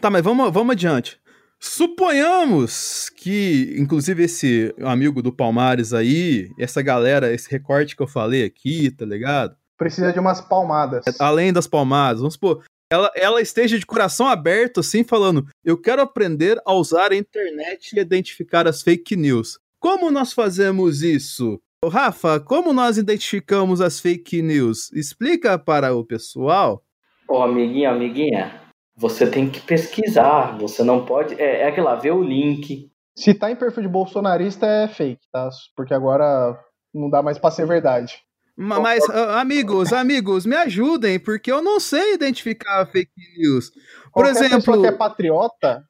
[0.00, 1.20] Tá, mas vamos, vamos adiante.
[1.60, 8.44] Suponhamos que, inclusive, esse amigo do Palmares aí, essa galera, esse recorte que eu falei
[8.44, 9.56] aqui, tá ligado?
[9.76, 11.04] Precisa de umas palmadas.
[11.18, 16.00] Além das palmadas, vamos supor, ela, ela esteja de coração aberto, assim, falando: Eu quero
[16.00, 19.58] aprender a usar a internet e identificar as fake news.
[19.80, 21.60] Como nós fazemos isso?
[21.84, 24.92] Rafa, como nós identificamos as fake news?
[24.92, 26.82] Explica para o pessoal.
[27.28, 28.67] Ô, amiguinha, amiguinha,
[28.98, 31.40] você tem que pesquisar, você não pode.
[31.40, 32.90] É, é aquilo lá, ver o link.
[33.16, 35.48] Se tá em perfil de bolsonarista é fake, tá?
[35.76, 36.58] Porque agora
[36.92, 38.18] não dá mais pra ser verdade.
[38.56, 43.70] Mas, amigos, amigos, me ajudem, porque eu não sei identificar fake news.
[43.70, 44.56] Por Qualquer exemplo.
[44.56, 45.84] Pessoa que é patriota,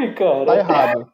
[0.00, 0.46] Ai, cara.
[0.46, 1.12] tá errado.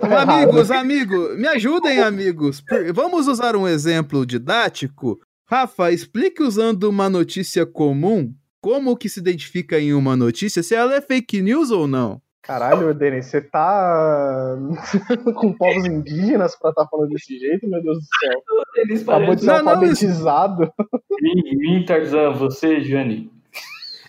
[0.00, 2.64] tá amigos, amigos, me ajudem, amigos.
[2.92, 5.20] Vamos usar um exemplo didático.
[5.48, 10.94] Rafa, explique usando uma notícia comum como que se identifica em uma notícia se ela
[10.94, 12.22] é fake news ou não?
[12.40, 14.56] Caralho, Denis, você tá
[15.36, 18.42] com povos indígenas pra estar tá falando desse jeito, meu Deus do céu.
[18.76, 19.46] Eles Acabou de ser.
[19.46, 20.72] Não, alfabetizado.
[21.20, 23.30] Mim, Tarzan, você, Jane.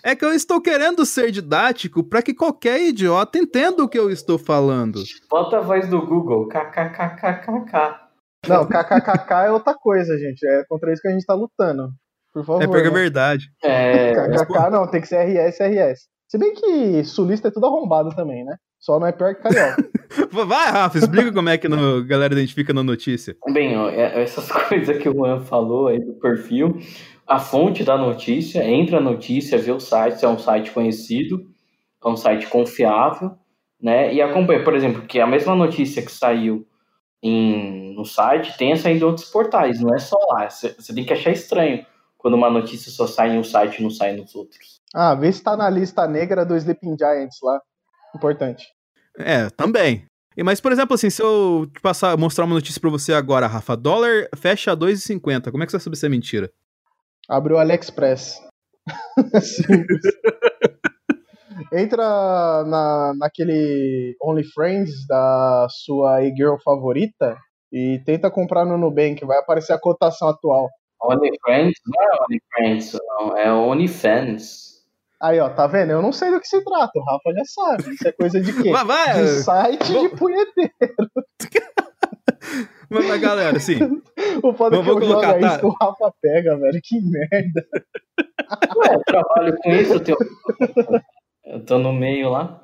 [0.02, 4.10] É que eu estou querendo ser didático para que qualquer idiota entenda o que eu
[4.10, 5.02] estou falando.
[5.30, 6.48] Bota a voz do Google.
[6.48, 8.04] KKKKKK.
[8.46, 10.46] Não, kkkk é outra coisa, gente.
[10.46, 11.88] É contra isso que a gente tá lutando.
[12.34, 12.62] Por favor.
[12.62, 12.98] É porque é né?
[12.98, 13.48] verdade.
[13.62, 14.12] É.
[14.12, 16.08] KKK não, tem que ser RS, RS.
[16.28, 18.56] Se bem que sulista é tudo arrombado também, né?
[18.80, 19.88] Só não é pior que carioca.
[20.32, 23.36] Vai, Rafa, explica como é que a galera identifica na notícia.
[23.52, 26.76] Bem, ó, é- essas coisas que o Juan falou aí do perfil,
[27.24, 31.40] a fonte da notícia, entra a notícia, vê o site, se é um site conhecido,
[32.04, 33.30] é um site confiável,
[33.80, 34.12] né?
[34.12, 36.66] E acompanha, por exemplo, que a mesma notícia que saiu
[37.22, 40.50] em, no site tenha saído em outros portais, não é só lá.
[40.50, 41.86] Você tem que achar estranho
[42.24, 44.80] quando uma notícia só sai em um site e não sai nos outros.
[44.94, 47.60] ah, vê se tá na lista negra do Sleeping Giants lá.
[48.16, 48.66] Importante.
[49.18, 50.06] É, também.
[50.34, 53.46] E, Mas, por exemplo, assim, se eu te passar, mostrar uma notícia pra você agora,
[53.46, 56.50] Rafa, dólar fecha a 2,50, como é que você vai saber se é mentira?
[57.28, 58.40] Abre o AliExpress.
[59.42, 60.00] Simples.
[61.74, 67.36] Entra na, naquele OnlyFriends da sua e-girl favorita
[67.70, 69.22] e tenta comprar no Nubank.
[69.26, 70.70] Vai aparecer a cotação atual.
[71.06, 74.64] OnlyFriends não é OnlyFriends, não, é OnlyFans.
[75.22, 75.90] Aí, ó, tá vendo?
[75.90, 76.92] Eu não sei do que se trata.
[76.96, 77.94] O Rafa já sabe.
[77.94, 78.70] Isso é coisa de quê?
[78.70, 79.22] Vai, vai!
[79.22, 80.72] De site de punheteiro.
[82.90, 83.78] Mas, mas, galera, assim,
[84.42, 85.46] O foda é que eu colocar, jogo tá.
[85.46, 86.80] isso que o Rafa pega, velho.
[86.82, 87.66] Que merda.
[88.76, 90.18] Ué, eu trabalho com isso, eu, tenho...
[91.46, 92.62] eu tô no meio lá.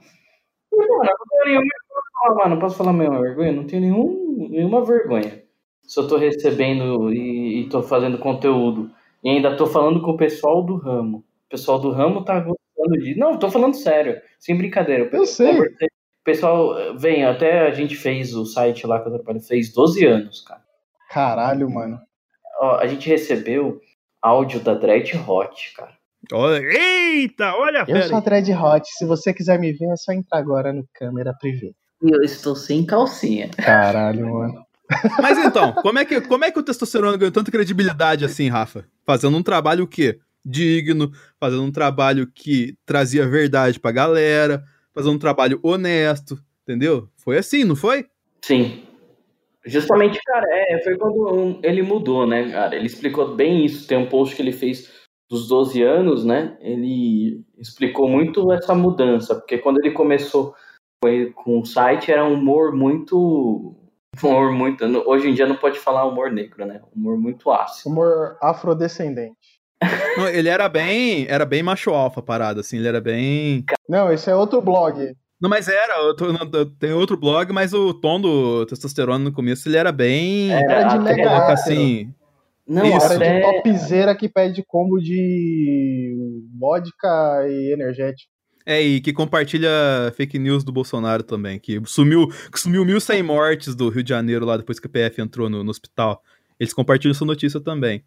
[0.72, 2.60] Mano, eu não tenho nenhuma vergonha, mano.
[2.60, 3.52] Posso falar minha vergonha?
[3.52, 5.42] Não tenho nenhum, nenhuma vergonha.
[5.90, 8.92] Se eu tô recebendo e, e tô fazendo conteúdo
[9.24, 11.18] e ainda tô falando com o pessoal do ramo.
[11.18, 13.16] O pessoal do ramo tá gostando de.
[13.18, 15.10] Não, tô falando sério, sem brincadeira.
[15.12, 15.52] Eu sei.
[15.52, 19.72] conversei- O pessoal, vem, até a gente fez o site lá que eu trabalho, fez
[19.72, 20.62] 12 anos, cara.
[21.10, 21.98] Caralho, mano.
[22.60, 23.80] Ó, a gente recebeu
[24.22, 25.94] áudio da Dread Hot, cara.
[26.32, 28.86] olha, eita, olha, Eu sou a Dread Hot.
[28.96, 31.72] Se você quiser me ver, é só entrar agora no câmera privê.
[32.00, 33.50] E eu estou sem calcinha.
[33.56, 34.64] Caralho, mano.
[35.20, 38.84] Mas então, como é, que, como é que o testosterona ganhou tanta credibilidade assim, Rafa?
[39.06, 40.18] Fazendo um trabalho o quê?
[40.44, 44.64] Digno, fazendo um trabalho que trazia verdade pra galera,
[44.94, 47.08] fazendo um trabalho honesto, entendeu?
[47.16, 48.06] Foi assim, não foi?
[48.44, 48.82] Sim.
[49.66, 52.74] Justamente, cara, é, foi quando ele mudou, né, cara?
[52.74, 53.86] Ele explicou bem isso.
[53.86, 54.90] Tem um post que ele fez
[55.30, 56.56] dos 12 anos, né?
[56.60, 60.54] Ele explicou muito essa mudança, porque quando ele começou
[61.02, 63.76] com- com o site era um humor muito.
[64.22, 64.84] Humor muito.
[65.08, 66.80] Hoje em dia não pode falar humor negro, né?
[66.94, 67.90] Humor muito ácido.
[67.90, 69.60] Humor afrodescendente.
[70.16, 73.64] Não, ele era bem, era bem macho alfa parada, assim, ele era bem...
[73.88, 75.16] Não, esse é outro blog.
[75.40, 79.24] Não, mas era, eu tô, não, eu- tem outro blog, mas o tom do testosterona
[79.24, 80.52] no começo, ele era bem...
[80.52, 82.12] Era de mega assim...
[82.68, 83.12] Não, Isso.
[83.12, 86.14] Era de topzera que pede combo de
[86.56, 87.08] vodka
[87.48, 88.29] e energético.
[88.66, 89.68] É, e que compartilha
[90.16, 94.44] fake news do Bolsonaro também, que sumiu, que sumiu 1.100 mortes do Rio de Janeiro
[94.44, 96.22] lá depois que o PF entrou no, no hospital.
[96.58, 98.04] Eles compartilham essa notícia também.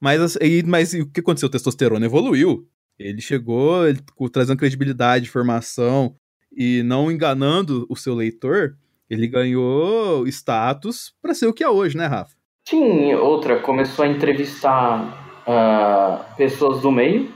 [0.00, 1.48] Mas, as- e- mas e o que aconteceu?
[1.48, 2.68] O testosterona evoluiu.
[2.98, 3.98] Ele chegou ele,
[4.32, 6.14] trazendo credibilidade, informação
[6.56, 8.76] e não enganando o seu leitor.
[9.10, 12.34] Ele ganhou status pra ser o que é hoje, né, Rafa?
[12.64, 17.32] Tinha outra, começou a entrevistar ah, pessoas do meio.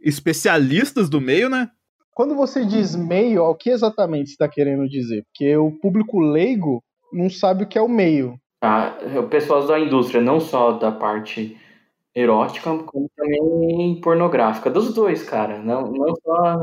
[0.00, 1.70] Especialistas do meio, né?
[2.18, 5.24] Quando você diz meio, o que exatamente você está querendo dizer?
[5.26, 8.36] Porque o público leigo não sabe o que é o meio.
[8.58, 8.98] Tá?
[9.30, 11.56] Pessoas da indústria, não só da parte
[12.12, 14.68] erótica, como também pornográfica.
[14.68, 15.62] Dos dois, cara.
[15.62, 16.60] Não, não só.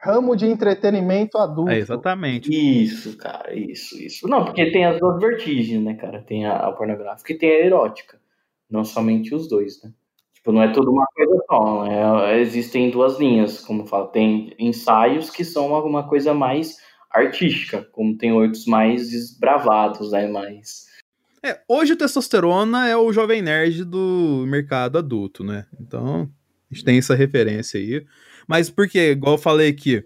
[0.00, 1.72] Ramo de entretenimento adulto.
[1.72, 2.48] É, exatamente.
[2.50, 4.26] Isso, cara, isso, isso.
[4.26, 6.22] Não, porque tem as duas vertigens, né, cara?
[6.22, 8.18] Tem a, a pornográfica e tem a erótica.
[8.70, 9.92] Não somente os dois, né?
[10.46, 11.84] Tipo, não é tudo uma coisa só.
[11.84, 12.40] Né?
[12.40, 14.06] Existem duas linhas, como fala.
[14.06, 16.76] Tem ensaios que são alguma coisa mais
[17.10, 20.28] artística, como tem outros mais desbravados, né?
[20.28, 20.86] Mais.
[21.42, 25.66] É, hoje o testosterona é o jovem nerd do mercado adulto, né?
[25.80, 26.30] Então,
[26.70, 28.06] a gente tem essa referência aí.
[28.46, 30.04] Mas porque, igual eu falei aqui,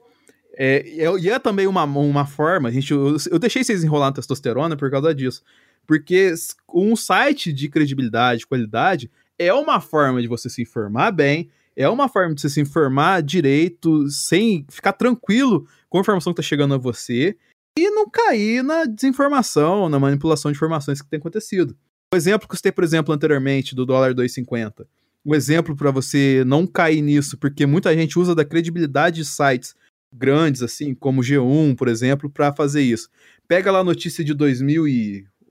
[0.57, 4.09] é, é- e é também uma, uma forma, a gente, eu, eu deixei vocês enrolar
[4.09, 5.43] na testosterona por causa disso.
[5.87, 6.33] Porque
[6.73, 9.11] um site de credibilidade, qualidade,
[9.41, 13.23] é uma forma de você se informar bem, é uma forma de você se informar
[13.23, 17.35] direito, sem ficar tranquilo com a informação que está chegando a você,
[17.79, 21.75] e não cair na desinformação, na manipulação de informações que tem acontecido.
[22.13, 24.87] O exemplo que eu citei, por exemplo, anteriormente, do dólar 2,50.
[25.25, 29.75] O exemplo para você não cair nisso, porque muita gente usa da credibilidade de sites
[30.13, 33.09] grandes, assim, como G1, por exemplo, para fazer isso.
[33.49, 34.35] Pega lá a notícia de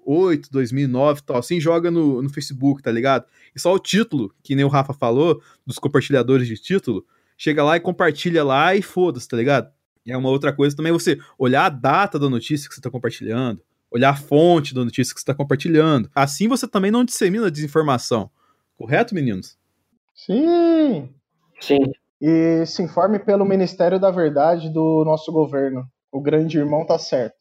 [0.09, 3.25] 2008, 2009 e tal, assim, joga no, no Facebook, tá ligado?
[3.55, 7.05] E só o título, que nem o Rafa falou, dos compartilhadores de título,
[7.37, 9.71] chega lá e compartilha lá e foda-se, tá ligado?
[10.05, 12.89] E é uma outra coisa também você olhar a data da notícia que você tá
[12.89, 16.09] compartilhando, olhar a fonte da notícia que você tá compartilhando.
[16.15, 18.31] Assim você também não dissemina desinformação.
[18.75, 19.57] Correto, meninos?
[20.15, 21.09] Sim!
[21.59, 21.91] Sim.
[22.21, 25.85] E se informe pelo Ministério da Verdade do nosso governo.
[26.11, 27.35] O grande irmão tá certo.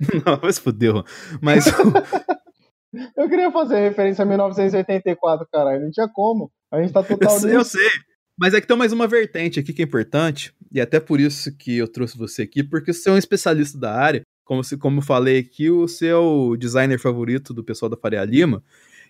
[0.24, 1.04] Não, mas fudeu.
[1.40, 1.64] Mas
[3.16, 5.82] Eu queria fazer referência a 1984, caralho.
[5.82, 6.50] Não tinha como.
[6.70, 7.88] A gente tá total eu sei, eu sei.
[8.38, 11.54] Mas é que tem mais uma vertente aqui que é importante, e até por isso
[11.56, 14.98] que eu trouxe você aqui, porque você é um especialista da área, como, se, como
[14.98, 18.62] eu falei aqui, o seu designer favorito do pessoal da Faria Lima,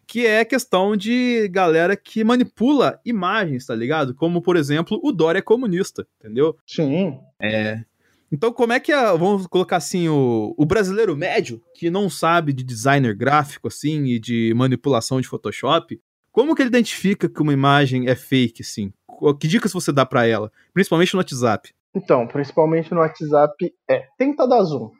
[0.07, 4.15] que é a questão de galera que manipula imagens, tá ligado?
[4.15, 6.57] Como, por exemplo, o Dória é comunista, entendeu?
[6.67, 7.21] Sim.
[7.41, 7.85] É.
[8.31, 12.53] Então, como é que é, vamos colocar assim, o, o brasileiro médio, que não sabe
[12.53, 15.99] de designer gráfico, assim, e de manipulação de Photoshop,
[16.31, 18.93] como que ele identifica que uma imagem é fake, assim?
[19.07, 20.53] Qu- Que dicas você dá pra ela?
[20.75, 21.73] Principalmente no WhatsApp.
[21.95, 24.05] Então, principalmente no WhatsApp, é.
[24.19, 24.91] Tenta dar zoom.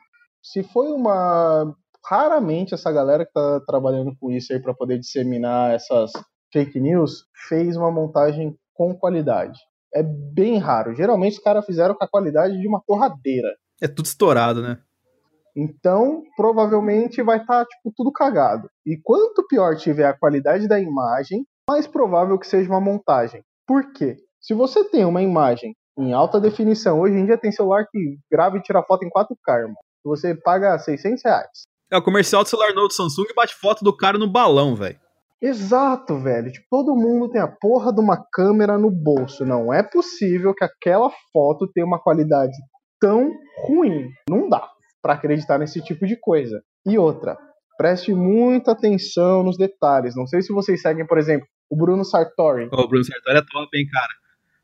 [0.43, 1.75] Se foi uma.
[2.05, 6.11] Raramente essa galera que tá trabalhando com isso aí pra poder disseminar essas
[6.51, 9.59] fake news fez uma montagem com qualidade.
[9.95, 10.95] É bem raro.
[10.95, 13.49] Geralmente os caras fizeram com a qualidade de uma torradeira.
[13.81, 14.79] É tudo estourado, né?
[15.57, 18.69] Então, provavelmente vai estar tipo tudo cagado.
[18.87, 23.43] E quanto pior tiver a qualidade da imagem, mais provável que seja uma montagem.
[23.67, 24.17] Por quê?
[24.41, 28.57] Se você tem uma imagem em alta definição, hoje em dia tem celular que grava
[28.57, 29.77] e tira foto em 4K, irmão.
[30.05, 31.67] Você paga 600 reais.
[31.91, 34.99] É o comercial do celular novo do Samsung bate foto do cara no balão, velho.
[35.41, 36.51] Exato, velho.
[36.51, 39.45] Tipo, todo mundo tem a porra de uma câmera no bolso.
[39.47, 42.57] Não é possível que aquela foto tenha uma qualidade
[43.01, 43.31] tão
[43.65, 44.11] ruim.
[44.29, 44.69] Não dá
[45.01, 46.63] pra acreditar nesse tipo de coisa.
[46.85, 47.39] E outra,
[47.77, 50.17] preste muita atenção nos detalhes.
[50.17, 52.69] Não sei se vocês seguem, por exemplo, o Bruno Sartori.
[52.73, 54.13] Ó, o Bruno Sartori é top, hein, cara.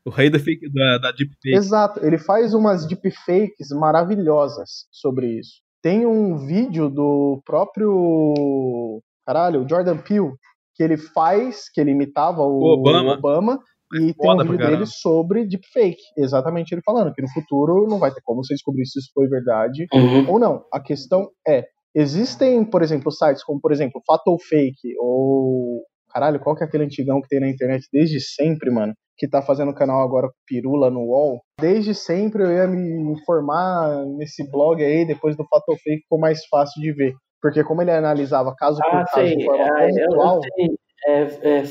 [0.03, 1.55] O rei da, fake, da, da deepfake.
[1.55, 5.61] Exato, ele faz umas deepfakes maravilhosas sobre isso.
[5.81, 9.01] Tem um vídeo do próprio.
[9.25, 10.33] Caralho, o Jordan Peele,
[10.75, 13.13] que ele faz, que ele imitava o, O Obama.
[13.13, 13.59] Obama,
[13.93, 16.01] e tem um vídeo dele sobre deepfake.
[16.17, 19.27] Exatamente ele falando que no futuro não vai ter como você descobrir se isso foi
[19.27, 20.31] verdade Uhum.
[20.31, 20.65] ou não.
[20.73, 21.65] A questão é,
[21.95, 26.85] existem, por exemplo, sites como, por exemplo, Fatal Fake ou caralho, qual que é aquele
[26.85, 30.89] antigão que tem na internet desde sempre, mano, que tá fazendo canal agora com Pirula
[30.89, 31.39] no UOL.
[31.59, 36.45] Desde sempre eu ia me informar nesse blog aí, depois do Fatal Fake ficou mais
[36.49, 37.13] fácil de ver.
[37.45, 39.37] Porque como ele analisava caso por Ah, caso sei.
[39.37, 40.75] de forma Ah, pontual, sei.
[41.05, 41.21] É,
[41.59, 41.63] é,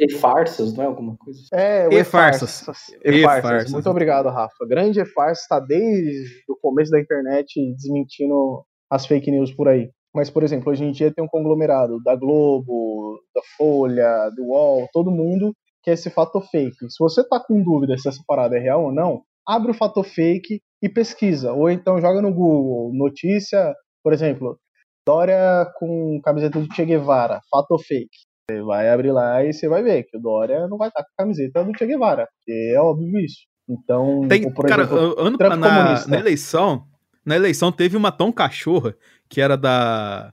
[0.00, 1.38] é farsas, não é alguma coisa?
[1.52, 2.66] É, o E-farsas.
[3.04, 3.70] E-farsas.
[3.70, 4.66] Muito obrigado, Rafa.
[4.68, 9.90] Grande E-farsas está desde o começo da internet desmentindo as fake news por aí.
[10.12, 14.88] Mas, por exemplo, hoje em dia tem um conglomerado da Globo, da Folha, do UOL,
[14.92, 15.54] todo mundo
[15.84, 16.90] quer esse fato fake.
[16.90, 20.02] Se você tá com dúvida se essa parada é real ou não, abre o fato
[20.02, 21.52] fake e pesquisa.
[21.52, 24.58] Ou então joga no Google notícia, por exemplo,
[25.06, 28.08] Dória com camiseta do Che Guevara, fato fake.
[28.50, 31.08] Você vai abrir lá e você vai ver que o Dória não vai estar com
[31.10, 33.46] a camiseta do Che Guevara, é óbvio isso.
[33.68, 36.10] Então, Tem, ou, por cara, exemplo, ano, na, comunista.
[36.10, 36.84] na eleição,
[37.24, 38.94] na eleição teve uma tão cachorra
[39.28, 40.32] que era da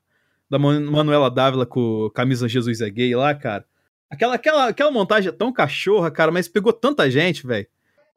[0.49, 3.63] da Man- Manuela Dávila com camisa Jesus é gay lá, cara.
[4.09, 7.67] Aquela, aquela, aquela montagem é tão cachorra, cara, mas pegou tanta gente, velho.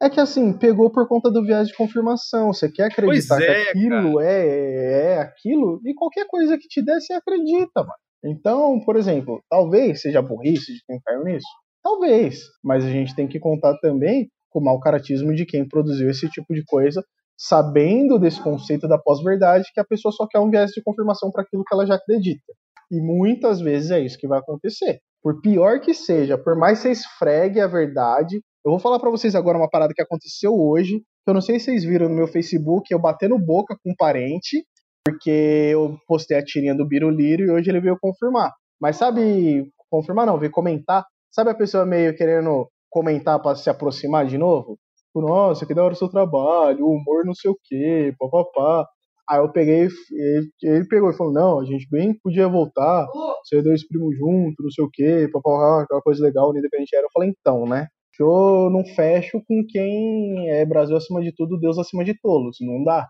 [0.03, 2.51] É que assim, pegou por conta do viés de confirmação.
[2.51, 6.99] Você quer acreditar é, que aquilo é, é aquilo, e qualquer coisa que te der,
[6.99, 7.93] você acredita, mano.
[8.25, 11.47] Então, por exemplo, talvez seja burrice de quem caiu nisso.
[11.81, 12.41] Talvez.
[12.63, 16.29] Mas a gente tem que contar também com o mau caratismo de quem produziu esse
[16.29, 17.03] tipo de coisa,
[17.37, 21.43] sabendo desse conceito da pós-verdade, que a pessoa só quer um viés de confirmação para
[21.43, 22.53] aquilo que ela já acredita.
[22.91, 24.99] E muitas vezes é isso que vai acontecer.
[25.21, 29.09] Por pior que seja, por mais que você esfregue a verdade, eu vou falar pra
[29.09, 32.15] vocês agora uma parada que aconteceu hoje, que eu não sei se vocês viram no
[32.15, 34.65] meu Facebook, eu batendo boca com um parente,
[35.05, 38.51] porque eu postei a tirinha do Biruliro e hoje ele veio confirmar.
[38.79, 41.05] Mas sabe, confirmar não, veio comentar.
[41.29, 44.77] Sabe a pessoa meio querendo comentar pra se aproximar de novo?
[45.07, 48.87] Tipo, Nossa, que da hora o seu trabalho, o humor não sei o quê, papapá.
[49.29, 53.07] Aí eu peguei, ele, ele pegou e falou, não, a gente bem podia voltar,
[53.45, 56.79] ser dois primos juntos, não sei o quê, papapá, aquela coisa legal, unida que a
[56.79, 57.05] gente era.
[57.05, 57.87] Eu falei, então, né?
[58.19, 62.57] Eu não fecho com quem é Brasil acima de tudo, Deus acima de tolos.
[62.61, 63.07] Não dá.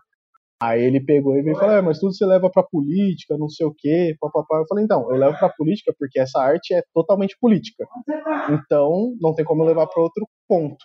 [0.62, 3.66] Aí ele pegou e me falou, é, mas tudo você leva pra política, não sei
[3.66, 4.58] o quê, papapá.
[4.58, 7.84] Eu falei, então, eu levo pra política porque essa arte é totalmente política.
[8.48, 10.76] Então, não tem como eu levar pra outro ponto.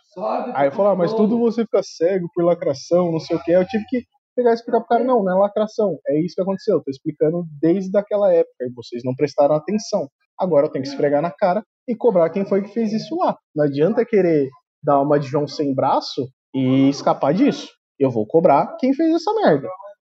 [0.54, 3.52] Aí eu falei, ah, mas tudo você fica cego por lacração, não sei o quê.
[3.52, 4.04] Eu tive que
[4.36, 6.90] pegar e explicar pro cara, não, não é lacração, é isso que aconteceu, eu tô
[6.90, 10.08] explicando desde aquela época e vocês não prestaram atenção.
[10.40, 13.36] Agora eu tenho que esfregar na cara e cobrar quem foi que fez isso lá.
[13.56, 14.48] Não adianta querer
[14.84, 17.68] dar uma de João sem braço e escapar disso
[18.00, 19.68] eu vou cobrar quem fez essa merda.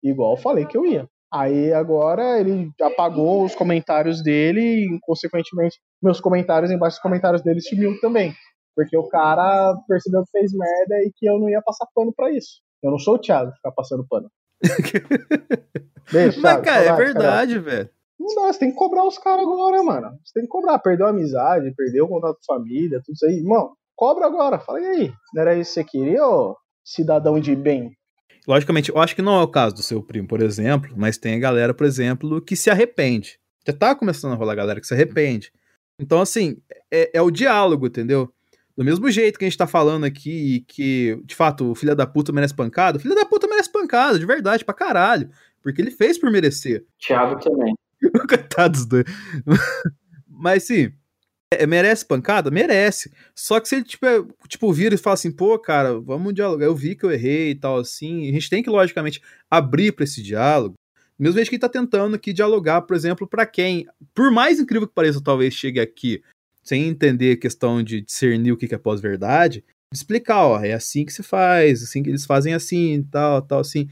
[0.02, 1.08] Igual eu falei que eu ia.
[1.32, 7.60] Aí agora ele apagou os comentários dele e, consequentemente, meus comentários embaixo dos comentários dele
[7.60, 8.34] sumiu também.
[8.76, 12.32] Porque o cara percebeu que fez merda e que eu não ia passar pano pra
[12.32, 12.62] isso.
[12.82, 14.30] Eu não sou o Thiago ficar passando pano.
[16.12, 17.90] Beijo, Mas, cara, é verdade, velho.
[18.24, 20.18] Não dá, você tem que cobrar os caras agora, mano.
[20.24, 20.80] Você tem que cobrar.
[20.80, 23.44] Perdeu a amizade, perdeu o contato com a família, tudo isso aí.
[23.44, 24.60] Mano, cobra agora.
[24.60, 25.12] Fala aí.
[25.34, 26.56] Não era isso que você queria, ô
[26.86, 27.92] cidadão de bem.
[28.48, 31.36] Logicamente, eu acho que não é o caso do seu primo, por exemplo, mas tem
[31.36, 33.40] a galera, por exemplo, que se arrepende.
[33.66, 35.52] Já tá começando a rolar a galera que se arrepende.
[35.98, 36.58] Então, assim,
[36.92, 38.34] é, é o diálogo, entendeu?
[38.76, 42.08] Do mesmo jeito que a gente tá falando aqui que, de fato, o filho da
[42.08, 45.30] puta merece pancada, o filho da puta merece pancada, de verdade, pra caralho.
[45.62, 46.86] Porque ele fez por merecer.
[47.00, 47.74] Thiago também.
[48.28, 49.06] Coitados dois.
[50.28, 50.92] Mas sim,
[51.52, 52.52] é, merece pancada?
[52.52, 53.12] Merece.
[53.36, 56.66] Só que se ele, tipo, é, tipo, vira e fala assim, pô, cara, vamos dialogar.
[56.66, 58.30] Eu vi que eu errei e tal, assim.
[58.30, 60.76] A gente tem que, logicamente, abrir para esse diálogo.
[61.18, 64.88] Mesmo vez que ele tá tentando aqui dialogar, por exemplo, para quem, por mais incrível
[64.88, 66.22] que pareça, talvez chegue aqui
[66.64, 71.14] sem entender a questão de discernir o que é pós-verdade, explicar, ó, é assim que
[71.14, 73.88] se faz, assim que eles fazem assim, tal, tal, assim.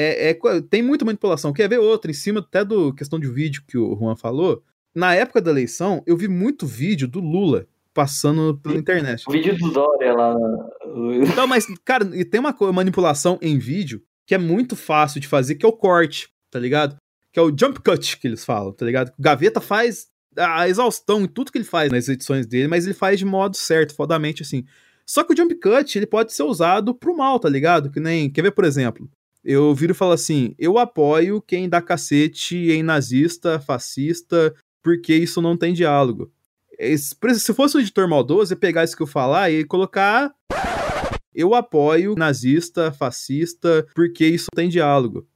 [0.00, 1.52] É, é, tem muita manipulação.
[1.52, 4.62] Quer ver outra, em cima até do questão de vídeo que o Juan falou,
[4.94, 9.24] na época da eleição, eu vi muito vídeo do Lula passando pela internet.
[9.26, 10.36] O vídeo do Dória lá.
[11.34, 15.56] Não, mas, cara, e tem uma manipulação em vídeo que é muito fácil de fazer,
[15.56, 16.96] que é o corte, tá ligado?
[17.32, 19.08] Que é o jump cut que eles falam, tá ligado?
[19.18, 22.94] O Gaveta faz a exaustão em tudo que ele faz nas edições dele, mas ele
[22.94, 24.64] faz de modo certo, fodamente assim.
[25.04, 27.90] Só que o jump cut, ele pode ser usado pro mal, tá ligado?
[27.90, 29.10] Que nem, quer ver, por exemplo,
[29.48, 35.40] eu viro e falo assim, eu apoio quem dá cacete em nazista, fascista, porque isso
[35.40, 36.30] não tem diálogo.
[37.34, 40.34] Se fosse um editor maldoso, ia pegar isso que eu falar e colocar.
[41.34, 45.26] Eu apoio nazista, fascista, porque isso tem diálogo.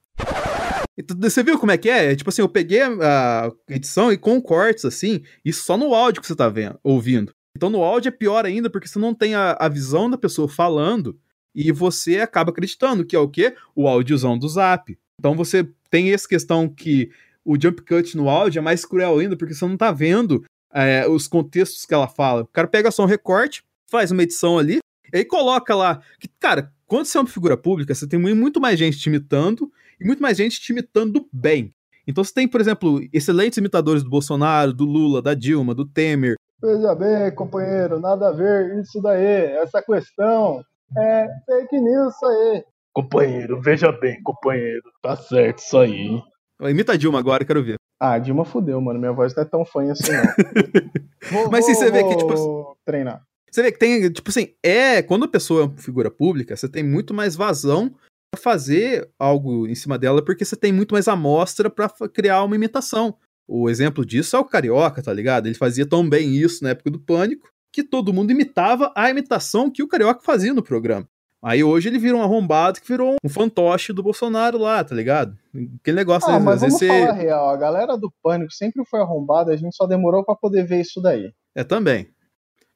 [0.98, 2.14] Então, você viu como é que é?
[2.14, 6.26] Tipo assim, eu peguei a, edição e com cortes, assim, isso só no áudio que
[6.26, 7.32] você tá vendo, ouvindo.
[7.56, 10.48] Então no áudio é pior ainda, porque você não tem a, a visão da pessoa
[10.48, 11.18] falando
[11.54, 13.54] e você acaba acreditando que é o quê?
[13.74, 14.98] O áudiozão do zap.
[15.18, 17.10] Então você tem essa questão que
[17.44, 21.06] o jump cut no áudio é mais cruel ainda, porque você não tá vendo é,
[21.08, 22.42] os contextos que ela fala.
[22.42, 24.78] O cara pega só um recorte, faz uma edição ali,
[25.12, 26.00] e aí coloca lá.
[26.18, 29.70] Que, cara, quando você é uma figura pública, você tem muito mais gente te imitando
[30.00, 31.72] e muito mais gente te imitando bem.
[32.06, 36.34] Então você tem, por exemplo, excelentes imitadores do Bolsonaro, do Lula, da Dilma, do Temer.
[36.60, 40.64] Veja bem, companheiro, nada a ver isso daí, essa questão
[40.98, 42.64] é fake news isso aí.
[42.94, 46.22] Companheiro, veja bem, companheiro, tá certo isso aí.
[46.70, 47.76] Imita a Dilma agora, quero ver.
[48.00, 48.98] Ah, a Dilma fudeu, mano.
[48.98, 50.22] Minha voz não é tão fã assim, não.
[51.30, 52.76] vou, Mas sim, você vê que, tipo.
[52.84, 53.22] Treinar.
[53.50, 55.02] Você vê que tem, tipo assim, é.
[55.02, 57.94] Quando a pessoa é uma figura pública, você tem muito mais vazão
[58.30, 62.56] pra fazer algo em cima dela, porque você tem muito mais amostra para criar uma
[62.56, 63.16] imitação.
[63.46, 65.46] O exemplo disso é o Carioca, tá ligado?
[65.46, 69.70] Ele fazia tão bem isso na época do Pânico que todo mundo imitava a imitação
[69.70, 71.08] que o Carioca fazia no programa.
[71.42, 75.36] Aí hoje ele vira um arrombado que virou um fantoche do Bolsonaro lá, tá ligado?
[75.80, 79.56] Aquele negócio ah, mas vamos falar real, a galera do Pânico sempre foi arrombada, a
[79.56, 81.32] gente só demorou para poder ver isso daí.
[81.52, 82.06] É também.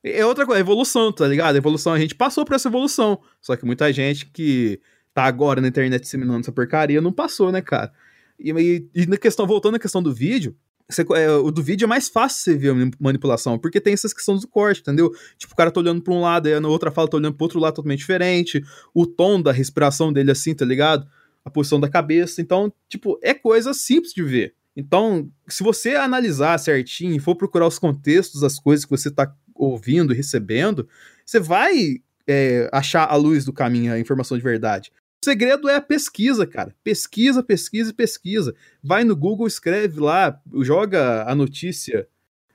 [0.03, 1.55] É outra coisa, evolução, tá ligado?
[1.55, 3.21] A evolução, a gente passou por essa evolução.
[3.41, 4.81] Só que muita gente que
[5.15, 7.93] tá agora na internet disseminando essa porcaria não passou, né, cara?
[8.39, 10.57] E, e, e na questão, voltando à questão do vídeo,
[10.89, 14.13] você, é, o do vídeo é mais fácil você ver a manipulação, porque tem essas
[14.13, 15.11] questões do corte, entendeu?
[15.37, 17.45] Tipo, o cara tá olhando pra um lado, aí na outra fala tá olhando pro
[17.45, 18.63] outro lado totalmente diferente,
[18.95, 21.07] o tom da respiração dele assim, tá ligado?
[21.45, 22.41] A posição da cabeça.
[22.41, 24.55] Então, tipo, é coisa simples de ver.
[24.77, 29.35] Então, se você analisar certinho e for procurar os contextos das coisas que você tá
[29.55, 30.87] ouvindo e recebendo,
[31.25, 34.93] você vai é, achar a luz do caminho, a informação de verdade.
[35.23, 36.75] O segredo é a pesquisa, cara.
[36.85, 38.55] Pesquisa, pesquisa e pesquisa.
[38.83, 42.07] Vai no Google, escreve lá, joga a notícia,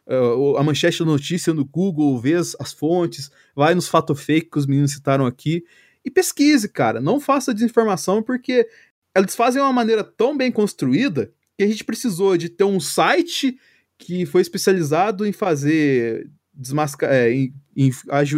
[0.08, 4.60] uh, a manchete da notícia no Google, vê as, fontes, vai nos fato fake que
[4.60, 5.66] os meninos citaram aqui
[6.04, 7.02] e pesquise, cara.
[7.02, 8.68] Não faça desinformação porque
[9.16, 13.58] eles fazem uma maneira tão bem construída que a gente precisou de ter um site
[13.98, 17.92] que foi especializado em fazer desmascar, é, em, em,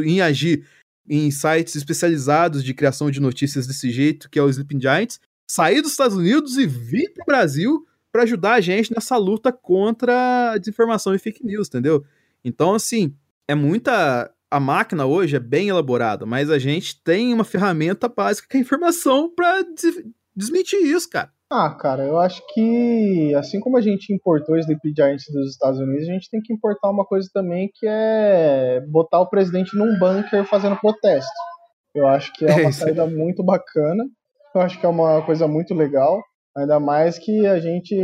[0.05, 0.65] em agir
[1.07, 5.81] em sites especializados de criação de notícias desse jeito, que é o Sleeping Giants, sair
[5.81, 10.57] dos Estados Unidos e vir pro Brasil para ajudar a gente nessa luta contra a
[10.57, 12.05] desinformação e fake news, entendeu?
[12.43, 13.15] Então, assim,
[13.47, 14.31] é muita.
[14.51, 18.59] A máquina hoje é bem elaborada, mas a gente tem uma ferramenta básica que é
[18.59, 20.03] a informação para des
[20.35, 21.32] desmentir isso, cara.
[21.51, 26.07] Ah, cara, eu acho que assim como a gente importou Sleep Giants dos Estados Unidos,
[26.09, 30.45] a gente tem que importar uma coisa também que é botar o presidente num bunker
[30.45, 31.29] fazendo protesto.
[31.93, 32.73] Eu acho que é uma É aí.
[32.73, 34.03] saída muito bacana.
[34.55, 36.23] Eu acho que é uma coisa muito legal.
[36.57, 37.95] Ainda mais que a gente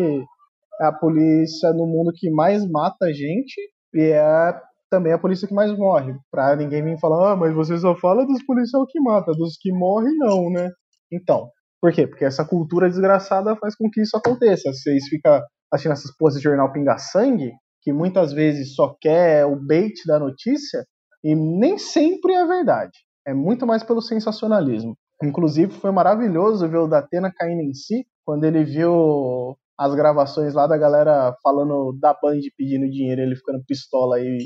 [0.81, 3.55] é a polícia no mundo que mais mata gente
[3.93, 4.53] e é
[4.91, 6.13] também a polícia que mais morre.
[6.31, 9.71] Pra ninguém vir falar, ah, mas você só fala dos policiais que mata, dos que
[9.71, 10.69] morrem não, né?
[11.11, 11.49] Então,
[11.81, 12.07] por quê?
[12.07, 14.71] Porque essa cultura desgraçada faz com que isso aconteça.
[14.71, 17.51] Vocês ficam assistindo essas poses de jornal pinga-sangue,
[17.81, 20.83] que muitas vezes só quer o bait da notícia,
[21.23, 22.97] e nem sempre é verdade.
[23.25, 24.97] É muito mais pelo sensacionalismo.
[25.23, 30.67] Inclusive, foi maravilhoso ver o Datena caindo em si, quando ele viu as gravações lá
[30.67, 34.39] da galera falando da Band pedindo dinheiro, ele ficando pistola e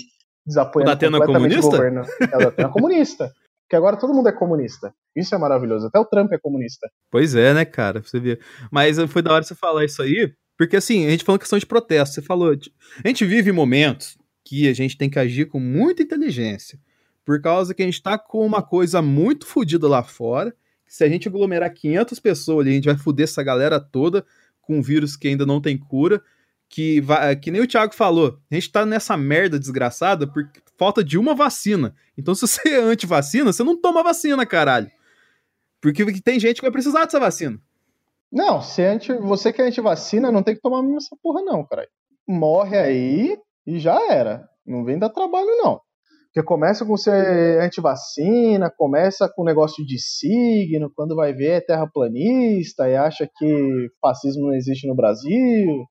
[0.45, 1.67] desapoiando O Datena completamente comunista?
[1.67, 2.01] o governo.
[2.31, 3.31] É o Datena comunista.
[3.73, 4.93] Porque agora todo mundo é comunista.
[5.15, 5.87] Isso é maravilhoso.
[5.87, 6.87] Até o Trump é comunista.
[7.09, 8.03] Pois é, né, cara?
[8.03, 8.39] Você vê.
[8.71, 11.65] Mas foi da hora você falar isso aí, porque assim, a gente falou questão de
[11.65, 12.13] protesto.
[12.13, 12.53] Você falou.
[13.03, 14.15] A gente vive momentos
[14.45, 16.77] que a gente tem que agir com muita inteligência.
[17.25, 20.51] Por causa que a gente tá com uma coisa muito fodida lá fora.
[20.85, 24.23] que Se a gente aglomerar 500 pessoas ali, a gente vai foder essa galera toda
[24.61, 26.21] com um vírus que ainda não tem cura.
[26.73, 31.03] Que, vai, que nem o Thiago falou, a gente tá nessa merda desgraçada por falta
[31.03, 31.93] de uma vacina.
[32.17, 34.89] Então, se você é anti-vacina, você não toma vacina, caralho.
[35.79, 37.59] Porque tem gente que vai precisar dessa vacina.
[38.31, 41.43] Não, se é anti, você que é anti-vacina, não tem que tomar mesmo essa porra,
[41.43, 41.87] não, cara.
[42.27, 44.49] Morre aí e já era.
[44.65, 45.79] Não vem dar trabalho, não.
[46.33, 52.89] Porque começa com ser anti-vacina, começa com negócio de signo, quando vai ver é terraplanista
[52.89, 55.85] e acha que fascismo não existe no Brasil.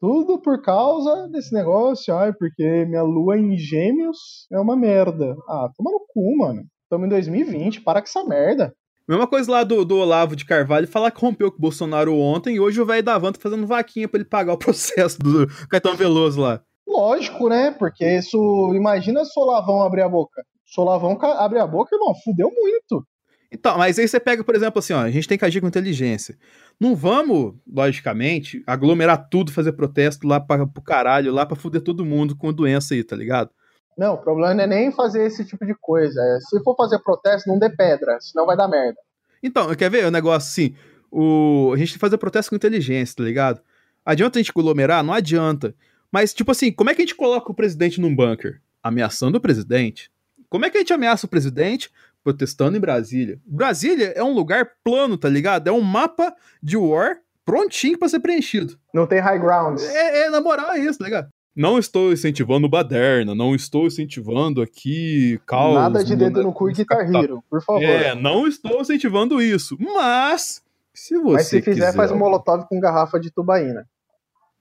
[0.00, 5.34] Tudo por causa desse negócio, ai, porque minha lua em gêmeos é uma merda.
[5.48, 6.62] Ah, toma no cu, mano.
[6.84, 8.72] Estamos em 2020, para com essa merda.
[9.08, 12.56] Mesma coisa lá do, do Olavo de Carvalho falar que rompeu com o Bolsonaro ontem
[12.56, 15.46] e hoje o velho da Van tá fazendo vaquinha pra ele pagar o processo do
[15.68, 16.60] Caetano Veloso lá.
[16.86, 17.70] Lógico, né?
[17.70, 18.72] Porque isso.
[18.74, 20.42] Imagina Solavão abrir a boca.
[20.66, 23.04] Solavão ca- abre a boca, irmão, fudeu muito.
[23.50, 25.68] Então, mas aí você pega, por exemplo, assim, ó, a gente tem que agir com
[25.68, 26.36] inteligência.
[26.78, 32.04] Não vamos, logicamente, aglomerar tudo, fazer protesto lá pra, pro caralho, lá pra fuder todo
[32.04, 33.50] mundo com doença aí, tá ligado?
[33.96, 36.20] Não, o problema não é nem fazer esse tipo de coisa.
[36.20, 38.98] É, se for fazer protesto, não dê pedra, senão vai dar merda.
[39.42, 40.76] Então, quer ver o negócio assim?
[41.10, 41.72] O...
[41.74, 43.60] A gente tem que fazer protesto com inteligência, tá ligado?
[44.04, 45.02] Adianta a gente aglomerar?
[45.02, 45.74] Não adianta.
[46.12, 48.60] Mas, tipo assim, como é que a gente coloca o presidente num bunker?
[48.82, 50.10] Ameaçando o presidente.
[50.48, 51.90] Como é que a gente ameaça o presidente?
[52.24, 53.40] Protestando em Brasília.
[53.46, 55.68] Brasília é um lugar plano, tá ligado?
[55.68, 58.78] É um mapa de war prontinho pra ser preenchido.
[58.92, 59.82] Não tem high grounds.
[59.82, 61.28] É, é, na moral, é isso, tá ligado?
[61.56, 65.74] Não estou incentivando baderna, não estou incentivando aqui caos.
[65.74, 67.82] Nada de dedo no cu e Guitar Hero, por favor.
[67.82, 69.76] É, não estou incentivando isso.
[69.80, 70.62] Mas,
[70.94, 73.86] se você Mas se fizer, quiser, faz um molotov com garrafa de tubaína.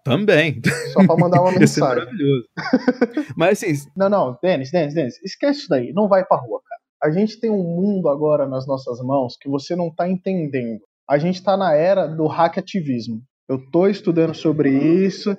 [0.03, 0.61] Também.
[0.93, 1.99] Só pra mandar uma mensagem.
[2.05, 2.47] maravilhoso.
[3.35, 6.81] Mas assim, Não, não, Denis, Denis, Denis, esquece isso daí, não vai pra rua, cara.
[7.01, 10.81] A gente tem um mundo agora nas nossas mãos que você não tá entendendo.
[11.07, 13.21] A gente tá na era do hackativismo.
[13.47, 15.37] Eu tô estudando sobre isso,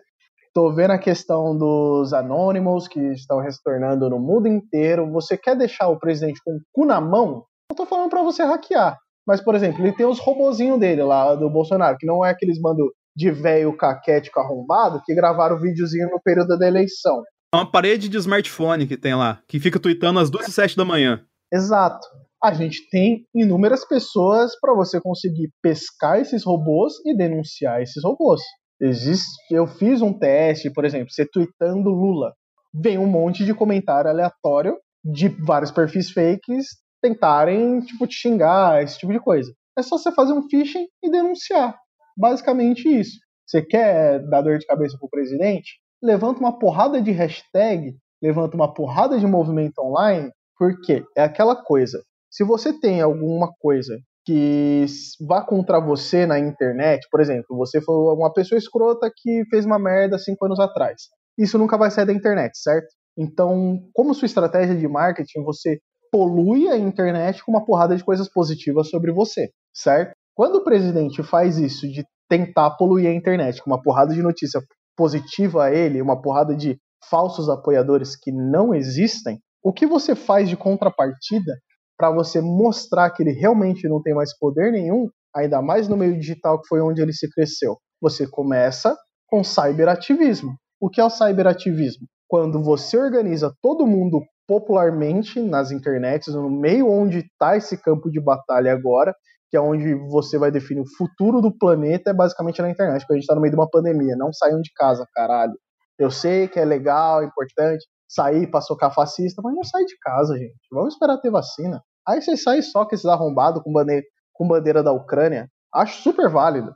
[0.54, 5.10] tô vendo a questão dos anônimos que estão retornando no mundo inteiro.
[5.12, 7.44] Você quer deixar o presidente com o cu na mão?
[7.70, 8.96] Eu tô falando pra você hackear.
[9.26, 12.58] Mas, por exemplo, ele tem os robozinhos dele lá, do Bolsonaro, que não é aqueles
[12.58, 17.22] mando de velho caquético arrombado que gravaram o videozinho no período da eleição.
[17.52, 20.76] é uma parede de smartphone que tem lá, que fica tweetando às 2 e 7
[20.76, 21.27] da manhã.
[21.52, 22.06] Exato.
[22.42, 28.40] A gente tem inúmeras pessoas para você conseguir pescar esses robôs e denunciar esses robôs.
[28.80, 32.32] Existe, eu fiz um teste, por exemplo, você tweetando Lula,
[32.72, 36.66] vem um monte de comentário aleatório de vários perfis fakes
[37.02, 39.52] tentarem tipo te xingar, esse tipo de coisa.
[39.76, 41.76] É só você fazer um phishing e denunciar.
[42.16, 43.18] Basicamente isso.
[43.46, 45.80] Você quer dar dor de cabeça pro presidente?
[46.02, 52.02] Levanta uma porrada de hashtag, levanta uma porrada de movimento online, porque é aquela coisa.
[52.30, 54.84] Se você tem alguma coisa que
[55.26, 59.78] vá contra você na internet, por exemplo, você foi uma pessoa escrota que fez uma
[59.78, 61.02] merda cinco anos atrás.
[61.38, 62.88] Isso nunca vai sair da internet, certo?
[63.16, 65.78] Então, como sua estratégia de marketing, você
[66.12, 70.12] polui a internet com uma porrada de coisas positivas sobre você, certo?
[70.34, 74.60] Quando o presidente faz isso de tentar poluir a internet com uma porrada de notícia
[74.96, 76.76] positiva a ele, uma porrada de
[77.08, 79.38] falsos apoiadores que não existem,
[79.68, 81.58] o que você faz de contrapartida
[81.94, 86.18] para você mostrar que ele realmente não tem mais poder nenhum ainda mais no meio
[86.18, 87.76] digital que foi onde ele se cresceu.
[88.00, 88.96] Você começa
[89.26, 90.56] com cyberativismo.
[90.80, 92.06] O que é o cyberativismo?
[92.26, 98.18] Quando você organiza todo mundo popularmente nas internets, no meio onde está esse campo de
[98.18, 99.14] batalha agora,
[99.50, 103.12] que é onde você vai definir o futuro do planeta, é basicamente na internet, porque
[103.12, 104.16] a gente está no meio de uma pandemia.
[104.16, 105.52] Não saiam de casa, caralho.
[105.98, 109.96] Eu sei que é legal, é importante sair para socar fascista, mas não sai de
[110.00, 110.56] casa, gente.
[110.72, 111.82] Vamos esperar ter vacina.
[112.06, 115.50] Aí você sai só com esses arrombados com bandeira, com bandeira da Ucrânia.
[115.72, 116.74] Acho super válido.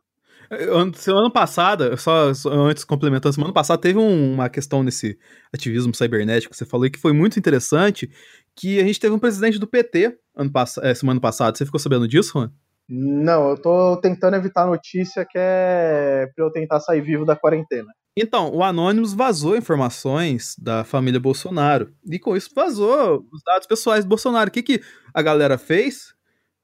[0.94, 5.18] Semana passada, só, antes complementando, semana passada teve um, uma questão nesse
[5.50, 8.10] ativismo cibernético que você falou que foi muito interessante,
[8.54, 10.50] que a gente teve um presidente do PT ano
[10.82, 11.56] é, semana passada.
[11.56, 12.52] Você ficou sabendo disso, Juan?
[12.88, 17.88] Não, eu tô tentando evitar notícia que é pra eu tentar sair vivo da quarentena.
[18.16, 21.94] Então, o Anonymous vazou informações da família Bolsonaro.
[22.10, 24.48] E com isso vazou os dados pessoais do Bolsonaro.
[24.48, 24.82] O que, que
[25.14, 26.14] a galera fez?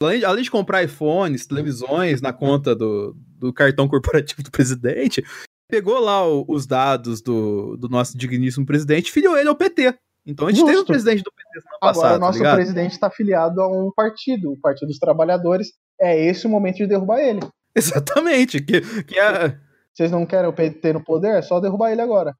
[0.02, 5.24] Além, além de comprar iPhones, televisões na conta do, do cartão corporativo do presidente,
[5.68, 9.98] pegou lá o, os dados do, do nosso digníssimo presidente e filiou ele ao PT.
[10.28, 10.70] Então a gente Justo.
[10.70, 13.66] teve o presidente do PT semana Agora, passada, o nosso tá presidente está afiliado a
[13.66, 15.68] um partido, o Partido dos Trabalhadores.
[15.98, 17.40] É esse o momento de derrubar ele.
[17.74, 18.60] Exatamente.
[18.62, 19.58] Que, que é,
[19.94, 21.38] Vocês não querem o PT no poder?
[21.38, 22.34] É só derrubar ele agora.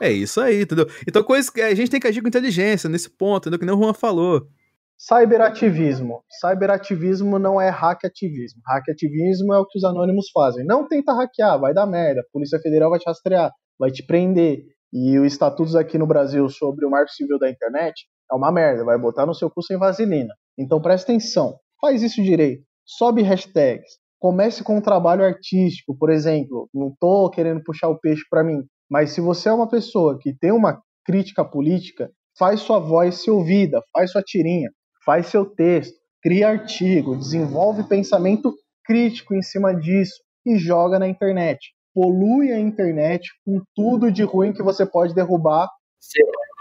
[0.00, 0.86] é isso aí, entendeu?
[1.06, 3.58] Então, coisa que a gente tem que agir com inteligência nesse ponto, entendeu?
[3.58, 4.48] Que nem o Juan falou.
[4.96, 6.22] Cyberativismo.
[6.40, 8.62] Cyberativismo não é hackativismo.
[8.66, 10.64] Hackativismo é o que os anônimos fazem.
[10.64, 12.22] Não tenta hackear, vai dar merda.
[12.22, 14.64] A Polícia Federal vai te rastrear, vai te prender.
[14.92, 18.84] E os estatutos aqui no Brasil sobre o marco civil da internet é uma merda,
[18.84, 20.34] vai botar no seu cu sem vaselina.
[20.58, 22.62] Então presta atenção, faz isso direito.
[22.84, 26.68] Sobe hashtags, comece com um trabalho artístico, por exemplo.
[26.74, 30.36] Não tô querendo puxar o peixe para mim, mas se você é uma pessoa que
[30.36, 34.70] tem uma crítica política, faz sua voz ser ouvida, faz sua tirinha,
[35.04, 41.58] faz seu texto, cria artigo, desenvolve pensamento crítico em cima disso e joga na internet.
[41.94, 45.68] Polui a internet com tudo de ruim que você pode derrubar.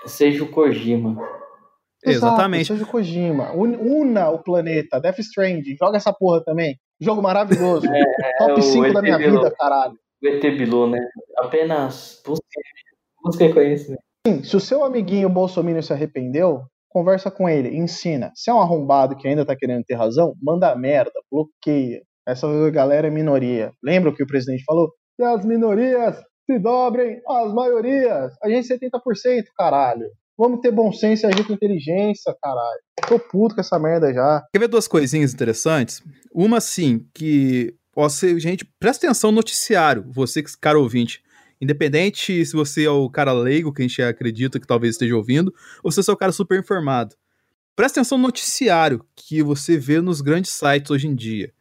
[0.06, 1.12] Seja o Kojima.
[2.06, 2.66] Exato, Exatamente.
[2.68, 3.52] seja o Kojima.
[3.54, 6.78] Un- Una o planeta, Death Stranding, joga essa porra também.
[7.00, 7.86] Jogo maravilhoso.
[7.88, 9.38] É Top o 5 da minha Bilu.
[9.38, 9.94] vida, caralho.
[10.24, 11.00] O ET Bilu, né?
[11.38, 12.46] Apenas busque,
[13.24, 14.02] busque conhecimento.
[14.28, 18.32] Sim, se o seu amiguinho Bolsonaro se arrependeu, conversa com ele, ensina.
[18.36, 22.02] Se é um arrombado que ainda tá querendo ter razão, manda merda, bloqueia.
[22.28, 23.72] Essa galera é minoria.
[23.84, 24.92] Lembra o que o presidente falou?
[25.20, 26.16] Que as minorias
[26.46, 28.32] se dobrem às maiorias.
[28.42, 30.06] A gente é 70%, caralho.
[30.38, 32.80] Vamos ter bom senso e agir com inteligência, caralho.
[33.06, 34.42] Tô puto com essa merda já.
[34.54, 36.02] Quer ver duas coisinhas interessantes?
[36.34, 37.76] Uma, assim, que.
[37.94, 41.22] Você, gente, presta atenção no noticiário, você, que cara ouvinte.
[41.60, 45.54] Independente se você é o cara leigo, que a gente acredita que talvez esteja ouvindo,
[45.84, 47.14] ou se você é o cara super informado.
[47.76, 51.52] Presta atenção no noticiário que você vê nos grandes sites hoje em dia.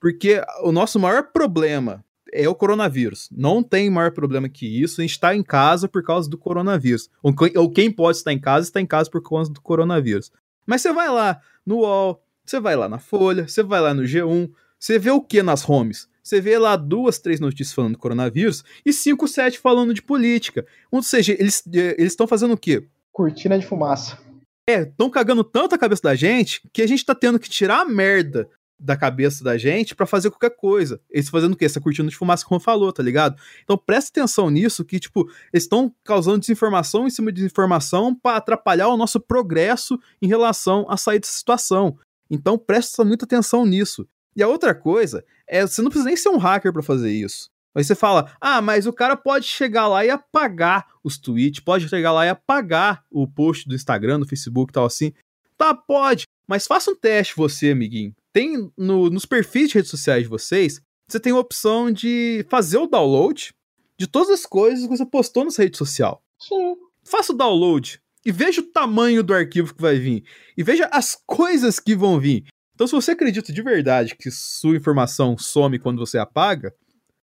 [0.00, 2.04] Porque o nosso maior problema
[2.34, 3.28] é o coronavírus.
[3.30, 5.00] Não tem maior problema que isso.
[5.00, 7.08] A gente está em casa por causa do coronavírus.
[7.22, 10.30] Ou quem- Ou quem pode estar em casa, está em casa por causa do coronavírus.
[10.66, 14.02] Mas você vai lá no UOL, você vai lá na Folha, você vai lá no
[14.02, 16.08] G1, você vê o que nas homes?
[16.22, 20.66] Você vê lá duas, três notícias falando do coronavírus e cinco, sete falando de política.
[20.90, 22.86] Ou seja, eles eh, eles estão fazendo o quê?
[23.12, 24.18] Cortina de fumaça.
[24.66, 27.80] É, estão cagando tanto a cabeça da gente que a gente tá tendo que tirar
[27.82, 28.48] a merda
[28.78, 31.00] da cabeça da gente pra fazer qualquer coisa.
[31.10, 31.64] Eles fazendo o quê?
[31.64, 33.40] Essa cortina de fumaça, como falou, tá ligado?
[33.62, 38.36] Então presta atenção nisso, que, tipo, eles estão causando desinformação em cima de desinformação pra
[38.36, 41.98] atrapalhar o nosso progresso em relação a sair dessa situação.
[42.30, 44.06] Então presta muita atenção nisso.
[44.36, 47.50] E a outra coisa é, você não precisa nem ser um hacker pra fazer isso.
[47.74, 51.88] Aí você fala, ah, mas o cara pode chegar lá e apagar os tweets, pode
[51.88, 55.12] chegar lá e apagar o post do Instagram, do Facebook e tal assim.
[55.56, 58.14] Tá, pode, mas faça um teste você, amiguinho.
[58.34, 62.78] Tem no- nos perfis de redes sociais de vocês, você tem a opção de fazer
[62.78, 63.54] o download
[63.96, 66.20] de todas as coisas que você postou nessa rede social.
[66.38, 66.76] Sim.
[67.04, 70.24] Faça o download e veja o tamanho do arquivo que vai vir.
[70.56, 72.44] E veja as coisas que vão vir.
[72.74, 76.74] Então, se você acredita de verdade que sua informação some quando você apaga,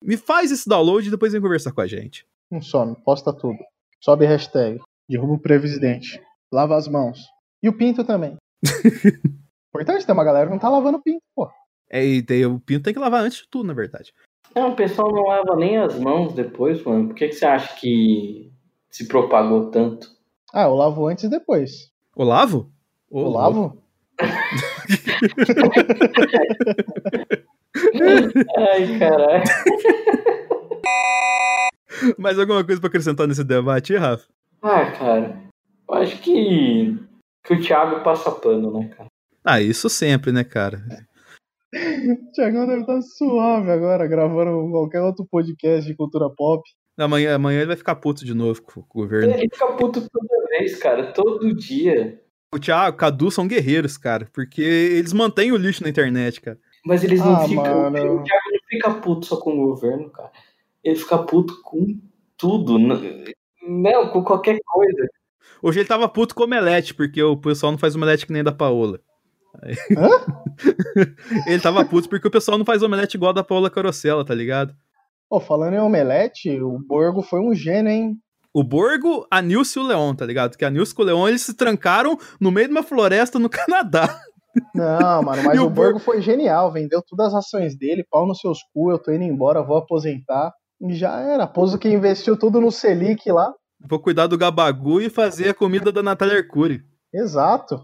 [0.01, 2.25] me faz esse download e depois vem conversar com a gente.
[2.49, 3.59] Não some, posta tudo.
[4.01, 4.81] Sobe hashtag.
[5.09, 6.23] Derruba o presidente.
[6.53, 7.19] Lava as mãos.
[7.61, 8.37] E o pinto também.
[9.73, 11.51] Importante ter uma galera que não tá lavando o pinto, pô.
[11.89, 14.13] É, e daí o pinto tem que lavar antes de tudo, na verdade.
[14.55, 17.09] Não, o pessoal não lava nem as mãos depois, mano.
[17.09, 18.53] Por que, que você acha que
[18.91, 20.11] se propagou tanto?
[20.53, 21.91] Ah, eu lavo antes e depois.
[22.15, 22.71] O lavo?
[23.11, 23.31] Louco.
[23.31, 23.83] lavo?
[28.59, 29.45] Ai, caralho.
[32.19, 34.27] Mais alguma coisa pra acrescentar nesse debate, aí, Rafa?
[34.61, 35.43] Ah, cara.
[35.89, 36.95] Eu acho que,
[37.43, 39.09] que o Thiago passa pano, né, cara?
[39.45, 40.83] Ah, isso sempre, né, cara?
[41.75, 46.63] O Thiagão deve estar suave agora, gravando qualquer outro podcast de cultura pop.
[46.99, 49.33] Amanhã, amanhã ele vai ficar puto de novo com, o governo.
[49.33, 51.15] Ele fica puto toda vez, cara.
[51.15, 52.21] Todo dia.
[52.55, 56.59] O Thiago, o Cadu são guerreiros, cara, porque eles mantêm o lixo na internet, cara.
[56.85, 57.91] Mas eles não Ah, ficam.
[57.91, 58.21] mano.
[58.21, 60.31] O Thiago não fica puto só com o governo, cara.
[60.85, 61.99] Ele fica puto com
[62.37, 62.79] tudo.
[62.79, 65.09] Não, com qualquer coisa.
[65.63, 68.45] Hoje ele tava puto com o omelete, porque o pessoal não faz omelete que nem
[68.45, 69.01] da Paola.
[71.47, 74.35] Ele tava puto porque o pessoal não faz omelete igual a da Paola Carosella, tá
[74.35, 74.75] ligado?
[75.29, 78.17] Pô, falando em omelete, o Borgo foi um gênio, hein?
[78.55, 80.59] O Borgo, a Nilce e o Leon, tá ligado?
[80.59, 83.49] Que a Nilce e o Leon, eles se trancaram no meio de uma floresta no
[83.51, 84.21] Canadá.
[84.75, 88.41] Não, mano, mas o o Borgo foi genial, vendeu todas as ações dele, pau nos
[88.41, 90.53] seus cu, eu tô indo embora, vou aposentar.
[90.83, 93.55] E já era, pouso que investiu tudo no Selic lá.
[93.89, 96.83] Vou cuidar do gabagu e fazer a comida da Natália Arcuri.
[97.15, 97.81] Exato.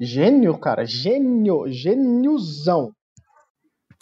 [0.00, 2.92] Gênio, cara, gênio, gêniozão.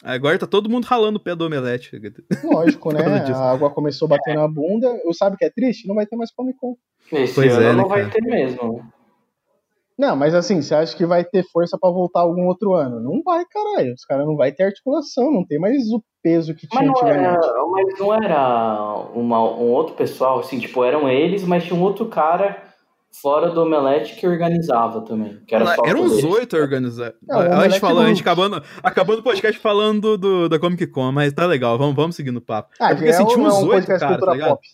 [0.02, 2.00] Agora tá todo mundo ralando o pé do omelete.
[2.44, 3.02] Lógico, né?
[3.34, 4.86] A água começou a bater na bunda.
[5.04, 5.88] Eu sabe o que é triste?
[5.88, 6.76] Não vai ter mais Comic Con.
[7.10, 8.12] Esse Pois ano é, né, não vai cara?
[8.12, 8.84] ter mesmo.
[9.98, 13.00] Não, mas assim, você acha que vai ter força pra voltar algum outro ano?
[13.00, 13.92] Não vai, caralho.
[13.92, 17.08] Os caras não vai ter articulação, não tem mais o peso que Mas tinha não
[17.08, 17.40] era,
[17.72, 22.06] mas não era uma- um outro pessoal, assim, tipo, eram eles, mas tinha um outro
[22.06, 22.67] cara
[23.20, 25.38] fora do Omelete que organizava também.
[25.46, 27.18] Que era só Eram uns oito organizados.
[27.30, 30.86] É, a gente falou, a gente acabando, acabando o podcast falando do, do- da Comic
[30.88, 32.70] Con, mas tá legal, vamos, vamos seguindo o papo.
[32.80, 34.48] Ah, é porque assim, é, tinha é uns um oito caras, tá ligado?
[34.50, 34.68] pop.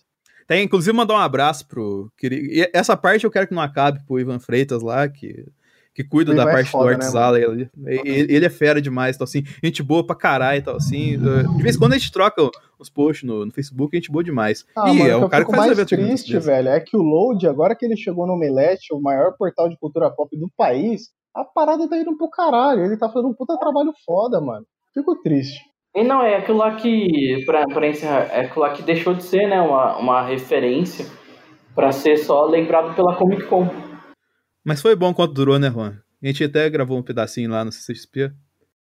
[0.46, 2.12] Tem, inclusive, mandar um abraço pro.
[2.22, 5.46] e Essa parte eu quero que não acabe pro Ivan Freitas lá, que,
[5.94, 7.38] que cuida O da é parte foda, do né, Artzala.
[7.40, 11.16] ele, ele, ele é fera demais, tal, assim, gente boa pra caralho e tal, assim.
[11.16, 14.24] uh, De vez em quando a gente troca os posts no, no Facebook, gente boa
[14.24, 14.64] demais.
[14.76, 17.02] Ah, e mano, é o cara que faz mais evento triste, velho, é que o
[17.02, 21.10] Load, agora que ele chegou no Omelete, o maior portal de cultura pop do país,
[21.34, 22.84] a parada tá indo pro caralho.
[22.84, 24.64] Ele tá fazendo um puta trabalho foda, mano.
[24.92, 25.60] Fico triste.
[25.96, 29.22] E não, é aquilo lá que, pra, pra encerrar, é aquilo lá que deixou de
[29.22, 31.06] ser, né, uma, uma referência
[31.74, 33.68] pra ser só lembrado pela Comic Con.
[34.64, 35.98] Mas foi bom quanto durou, né, Juan?
[36.22, 38.32] A gente até gravou um pedacinho lá no CCXP.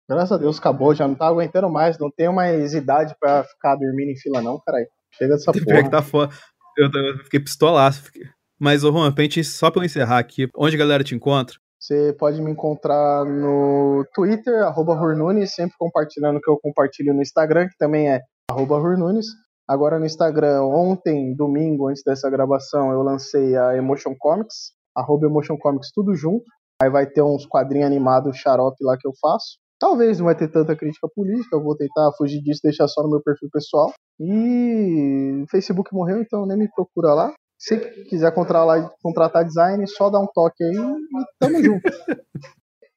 [0.08, 3.74] Graças a Deus acabou, já não tá aguentando mais, não tenho mais idade pra ficar
[3.76, 4.86] dormindo em fila, não, caralho.
[5.12, 5.82] Chega dessa porra.
[5.82, 6.32] que tá foda.
[6.76, 8.02] Eu, eu fiquei pistolaço.
[8.04, 8.24] fiquei-
[8.58, 11.56] Mas, ô Juan, pra gente, só pra eu encerrar aqui, onde a galera te encontra?
[11.78, 17.20] Você pode me encontrar no Twitter, arroba Hurnunes, sempre compartilhando o que eu compartilho no
[17.20, 19.26] Instagram, que também é arroba Hurnunes.
[19.68, 25.56] Agora no Instagram, ontem, domingo, antes dessa gravação, eu lancei a Emotion Comics, arroba Emotion
[25.56, 26.44] Comics, tudo junto.
[26.82, 29.58] Aí vai ter uns quadrinhos animados xarope lá que eu faço.
[29.78, 33.10] Talvez não vai ter tanta crítica política, eu vou tentar fugir disso, deixar só no
[33.10, 33.92] meu perfil pessoal.
[34.20, 37.32] E o Facebook morreu, então nem me procura lá.
[37.58, 41.82] Se quiser contratar, contratar design, só dá um toque aí e tamo junto.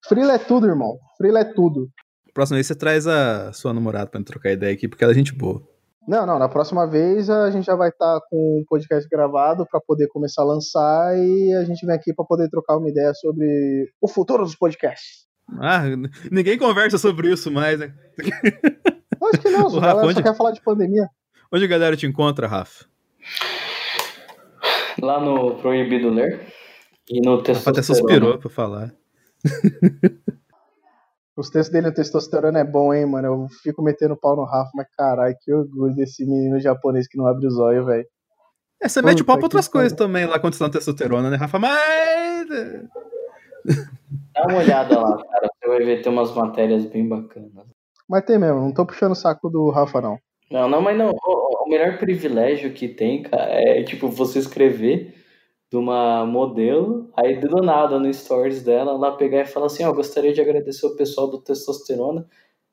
[0.07, 0.97] Freela é tudo, irmão.
[1.17, 1.89] Freela é tudo.
[2.33, 5.15] Próxima vez você traz a sua namorada pra gente trocar ideia aqui, porque ela é
[5.15, 5.61] gente boa.
[6.07, 9.81] Não, não, na próxima vez a gente já vai estar com o podcast gravado para
[9.81, 13.91] poder começar a lançar e a gente vem aqui para poder trocar uma ideia sobre
[14.01, 15.27] o futuro dos podcasts.
[15.59, 15.83] Ah,
[16.31, 17.93] ninguém conversa sobre isso mais, né?
[19.31, 21.09] Acho que não, O Rafa, galera só onde- quer falar de pandemia.
[21.51, 22.85] Onde a galera te encontra, Rafa?
[25.01, 26.41] Lá no Proibido Ler.
[27.09, 27.95] E no Rafa até Testosterona.
[27.95, 28.93] suspirou pra falar.
[31.37, 33.27] Os textos dele no testosterona é bom, hein, mano.
[33.27, 37.27] Eu fico metendo pau no Rafa, mas caralho, que orgulho desse menino japonês que não
[37.27, 38.07] abre os olhos, velho.
[38.81, 40.07] É, você mete o pau Puta pra outras coisas pariu.
[40.07, 41.59] também lá quando você tá na testosterona, né, Rafa?
[41.59, 42.47] Mas.
[44.33, 45.47] Dá uma olhada lá, cara.
[45.59, 47.51] Você vai ver, tem umas matérias bem bacanas.
[48.09, 50.17] Mas tem mesmo, não tô puxando o saco do Rafa, não.
[50.49, 51.11] Não, não, mas não.
[51.11, 55.13] O, o melhor privilégio que tem, cara, é tipo você escrever
[55.69, 59.91] de uma modelo, aí do nada no stories dela, ela pegar e falar assim, ó,
[59.91, 62.25] gostaria de agradecer o pessoal do Testosterona,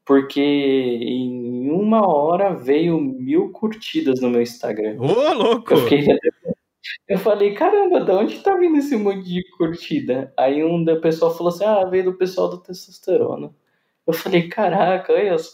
[0.04, 4.96] porque em uma hora veio mil curtidas no meu Instagram.
[5.00, 5.72] Ô, louco!
[5.72, 6.06] Eu fiquei.
[7.08, 10.32] Eu falei, caramba, de onde tá vindo esse monte de curtida?
[10.36, 13.54] Aí um da pessoa falou assim, ah, veio do pessoal do testosterona.
[14.06, 15.52] Eu falei, caraca, olha só.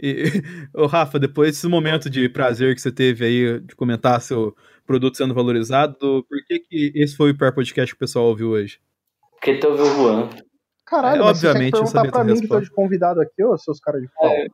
[0.00, 0.24] E,
[0.74, 4.54] ô, Rafa, depois desse momento de prazer que você teve aí de comentar seu
[4.86, 8.50] produto sendo valorizado, por que, que esse foi o pior podcast que o pessoal ouviu
[8.50, 8.80] hoje?
[9.32, 10.30] Porque tu ouviu o Juan.
[10.86, 12.64] Caralho, É, você obviamente, tinha eu que sabia perguntar pra mim que tô resposta.
[12.64, 14.30] de convidado aqui, ô, seus caras de pau.
[14.30, 14.46] É,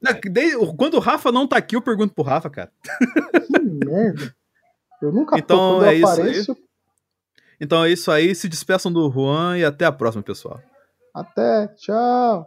[0.00, 2.70] Não, quando o Rafa não tá aqui, eu pergunto pro Rafa, cara.
[3.46, 4.34] Que merda.
[5.00, 6.12] Eu nunca Então, tô, é isso aí.
[6.20, 6.56] apareço.
[7.60, 10.60] Então é isso aí, se despeçam do Juan e até a próxima, pessoal.
[11.14, 12.46] Até, tchau.